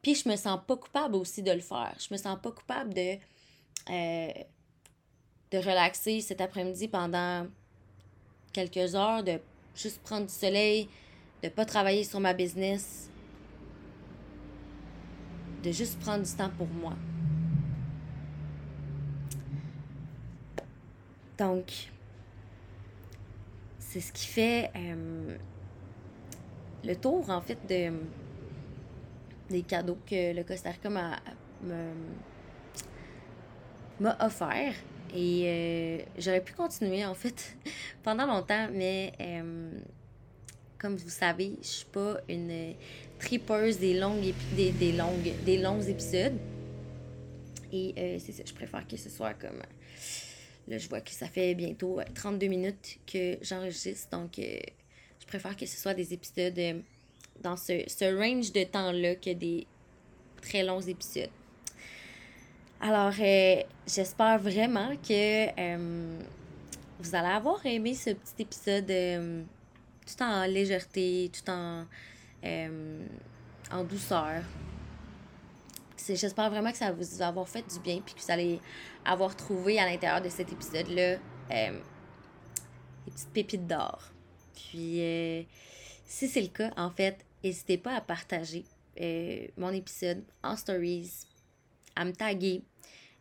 Puis 0.02 0.15
je 0.15 0.30
me 0.30 0.36
sens 0.36 0.60
pas 0.67 0.75
coupable 0.75 1.15
aussi 1.15 1.41
de 1.41 1.52
le 1.52 1.62
faire. 1.62 1.95
Je 1.97 2.13
me 2.13 2.17
sens 2.17 2.38
pas 2.41 2.52
coupable 2.52 2.93
de, 2.93 3.17
euh, 3.89 4.34
de 5.52 5.58
relaxer 5.58 6.21
cet 6.21 6.41
après-midi 6.41 6.89
pendant 6.89 7.47
quelques 8.52 8.95
heures, 8.95 9.23
de 9.23 9.39
juste 9.75 10.02
prendre 10.02 10.28
du 10.28 10.34
soleil, 10.34 10.89
de 11.41 11.47
pas 11.47 11.65
travailler 11.65 12.04
sur 12.04 12.19
ma 12.19 12.34
business, 12.34 13.10
de 15.63 15.71
juste 15.71 15.99
prendre 15.99 16.23
du 16.25 16.36
temps 16.36 16.52
pour 16.58 16.67
moi. 16.67 16.95
Donc, 21.39 21.89
c'est 23.80 24.02
ce 24.02 24.12
qui 24.12 24.28
fait 24.28 24.69
euh, 24.75 25.38
le 26.84 26.95
tour, 26.95 27.30
en 27.30 27.41
fait, 27.41 27.58
de 27.67 27.93
des 29.49 29.63
cadeaux 29.63 29.97
que 30.06 30.36
le 30.36 30.43
Costa 30.43 30.69
Rica 30.69 30.89
m'a, 30.89 31.19
offert. 34.19 34.75
Et 35.15 35.43
euh, 35.47 35.97
j'aurais 36.19 36.43
pu 36.43 36.54
continuer, 36.54 37.04
en 37.04 37.15
fait, 37.15 37.58
pendant 38.04 38.28
longtemps, 38.28 38.67
mais 38.71 39.13
euh, 39.19 39.71
comme 40.78 40.97
vous 40.97 41.10
savez, 41.10 41.58
je 41.63 41.67
suis 41.67 41.86
pas 41.86 42.17
une 42.28 42.75
tripeuse 43.17 43.80
des 43.80 43.97
longues, 43.97 44.34
des, 44.56 44.71
des, 44.71 44.91
longues, 44.91 45.34
des 45.45 45.58
longs 45.58 45.82
épisodes. 45.82 46.38
Et 47.71 48.19
c'est 48.19 48.34
ça, 48.34 48.43
je 48.45 48.54
préfère 48.54 48.86
que 48.88 48.97
ce 48.97 49.10
soit 49.10 49.34
comme... 49.34 49.62
Là, 50.70 50.78
je 50.78 50.88
vois 50.88 51.02
que 51.02 51.12
ça 51.12 51.28
fait 51.28 51.56
bientôt 51.56 52.00
32 52.14 52.48
minutes 52.48 53.00
que 53.12 53.38
j'enregistre, 53.42 54.10
donc 54.12 54.34
je 54.38 55.26
préfère 55.26 55.58
que 55.58 55.66
ce 55.66 55.76
soit 55.76 55.96
des 55.96 56.14
épisodes 56.14 56.84
dans 57.42 57.58
ce, 57.58 58.16
range 58.16 58.52
de 58.52 58.64
temps-là 58.64 59.16
que 59.16 59.34
des 59.34 59.66
très 60.42 60.64
longs 60.64 60.82
épisodes. 60.82 61.30
Alors, 62.82 63.14
euh, 63.20 63.62
j'espère 63.86 64.40
vraiment 64.40 64.96
que 64.96 65.50
euh, 65.60 66.20
vous 67.00 67.16
allez 67.16 67.28
avoir 67.28 67.66
aimé 67.66 67.94
ce 67.94 68.12
petit 68.12 68.44
épisode 68.44 68.90
euh, 68.90 69.44
tout 70.06 70.24
en 70.24 70.46
légèreté, 70.46 71.30
tout 71.34 71.50
en, 71.52 71.86
en 73.72 73.84
douceur. 73.84 74.44
J'espère 76.08 76.50
vraiment 76.50 76.72
que 76.72 76.78
ça 76.78 76.92
vous 76.92 77.22
avoir 77.22 77.48
fait 77.48 77.64
du 77.68 77.80
bien 77.80 78.02
puis 78.02 78.14
que 78.16 78.22
vous 78.22 78.32
allez 78.32 78.60
avoir 79.06 79.36
trouvé 79.36 79.80
à 79.80 79.86
l'intérieur 79.86 80.22
de 80.22 80.30
cet 80.30 80.52
épisode-là 80.52 81.18
des 81.50 83.12
petites 83.12 83.34
pépites 83.34 83.68
d'or. 83.68 84.02
Puis, 84.54 85.48
si 86.06 86.28
c'est 86.28 86.42
le 86.42 86.48
cas, 86.48 86.72
en 86.78 86.90
fait, 86.90 87.26
n'hésitez 87.44 87.78
pas 87.78 87.96
à 87.96 88.02
partager 88.02 88.66
euh, 89.02 89.48
mon 89.58 89.72
épisode 89.72 90.24
en 90.44 90.56
stories, 90.58 91.26
à 91.96 92.04
me 92.04 92.12
taguer, 92.12 92.62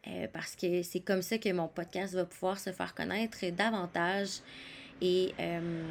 euh, 0.09 0.27
parce 0.33 0.57
que 0.57 0.83
c'est 0.83 1.01
comme 1.01 1.23
ça 1.23 1.39
que 1.39 1.53
mon 1.53 1.69
podcast 1.69 2.15
va 2.15 2.25
pouvoir 2.25 2.59
se 2.59 2.73
faire 2.73 2.95
connaître 2.95 3.39
davantage. 3.51 4.41
Et 5.01 5.33
euh, 5.39 5.85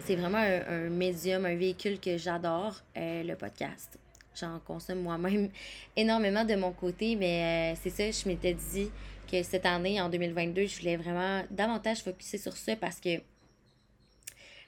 c'est 0.00 0.16
vraiment 0.16 0.38
un, 0.38 0.88
médium, 0.88 1.44
un 1.44 1.54
véhicule 1.54 2.00
que 2.00 2.16
j'adore, 2.16 2.82
le 2.96 3.34
podcast. 3.34 3.98
J'en 4.34 4.58
consomme 4.60 5.00
moi-même 5.00 5.50
énormément 5.96 6.44
de 6.44 6.54
mon 6.54 6.72
côté, 6.72 7.16
mais 7.16 7.74
c'est 7.82 7.90
ça, 7.90 8.10
je 8.10 8.28
m'étais 8.28 8.54
dit 8.54 8.90
que 9.30 9.42
cette 9.42 9.66
année, 9.66 10.00
en 10.00 10.08
2022, 10.08 10.66
je 10.66 10.78
voulais 10.78 10.96
vraiment 10.96 11.42
davantage 11.50 12.02
focuser 12.02 12.38
sur 12.38 12.56
ça 12.56 12.76
parce 12.76 13.00
que 13.00 13.20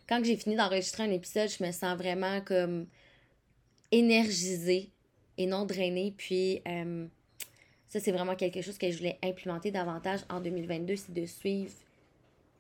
quand 0.09 0.23
j'ai 0.23 0.37
fini 0.37 0.57
d'enregistrer 0.57 1.05
un 1.05 1.11
épisode, 1.11 1.49
je 1.49 1.65
me 1.65 1.73
sens 1.73 1.97
vraiment 1.97 2.41
comme 2.43 2.87
énergisée 3.91 4.91
et 5.39 5.47
non 5.47 5.65
drainée. 5.65 6.15
Puis 6.17 6.61
euh, 6.67 7.07
ça, 7.89 8.01
c'est 8.01 8.13
vraiment 8.13 8.37
quelque 8.37 8.61
chose 8.61 8.79
que 8.79 8.91
je 8.91 8.99
voulais 8.99 9.19
implémenter 9.23 9.71
davantage 9.71 10.21
en 10.29 10.41
2022, 10.41 10.97
c'est 10.97 11.15
de 11.15 11.27
suivre 11.27 11.73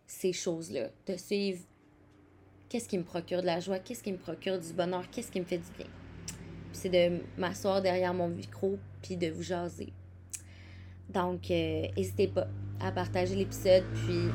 ces 0.07 0.33
choses-là, 0.33 0.91
de 1.07 1.17
suivre 1.17 1.61
qu'est-ce 2.69 2.89
qui 2.89 2.99
me 2.99 3.05
procure 3.05 3.41
de 3.41 3.47
la 3.47 3.61
joie, 3.61 3.79
qu'est-ce 3.79 4.03
qui 4.03 4.13
me 4.13 4.19
procure 4.19 4.59
du 4.59 4.73
bonheur, 4.73 5.09
qu'est-ce 5.11 5.31
qui 5.31 5.41
me 5.41 5.45
fait 5.45 5.59
du 5.59 5.71
bien. 5.79 5.87
C'est 6.75 6.91
de 6.91 7.21
m'asseoir 7.39 7.81
derrière 7.81 8.13
mon 8.13 8.29
micro 8.29 8.79
puis 9.03 9.17
de 9.17 9.29
vous 9.29 9.43
jaser. 9.43 9.93
Donc, 11.09 11.51
euh, 11.51 11.87
n'hésitez 11.97 12.29
pas 12.29 12.47
à 12.81 12.91
partager 12.91 13.37
l'épisode, 13.37 13.85
puis 13.95 14.29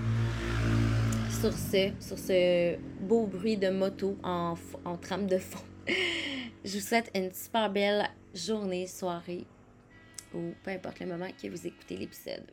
sur 1.42 1.54
ce, 1.54 1.92
sur 2.00 2.18
ce 2.18 2.78
beau 3.02 3.26
bruit 3.26 3.58
de 3.58 3.70
moto 3.70 4.18
en, 4.24 4.56
en 4.86 4.98
trame 4.98 5.28
de 5.28 5.38
fond. 5.38 5.64
Je 6.66 6.78
vous 6.78 6.84
souhaite 6.84 7.10
une 7.16 7.32
super 7.34 7.70
belle 7.72 8.10
journée, 8.34 8.88
soirée 8.88 9.46
ou 10.34 10.54
peu 10.64 10.72
importe 10.72 11.00
le 11.00 11.08
moment 11.08 11.30
que 11.42 11.48
vous 11.48 11.68
écoutez 11.68 11.98
l'épisode. 11.98 12.46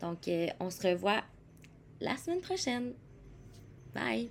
Donc, 0.00 0.28
euh, 0.28 0.48
on 0.60 0.70
se 0.70 0.86
revoit 0.86 1.22
la 2.00 2.16
semaine 2.16 2.40
prochaine. 2.40 2.92
Bye! 3.94 4.30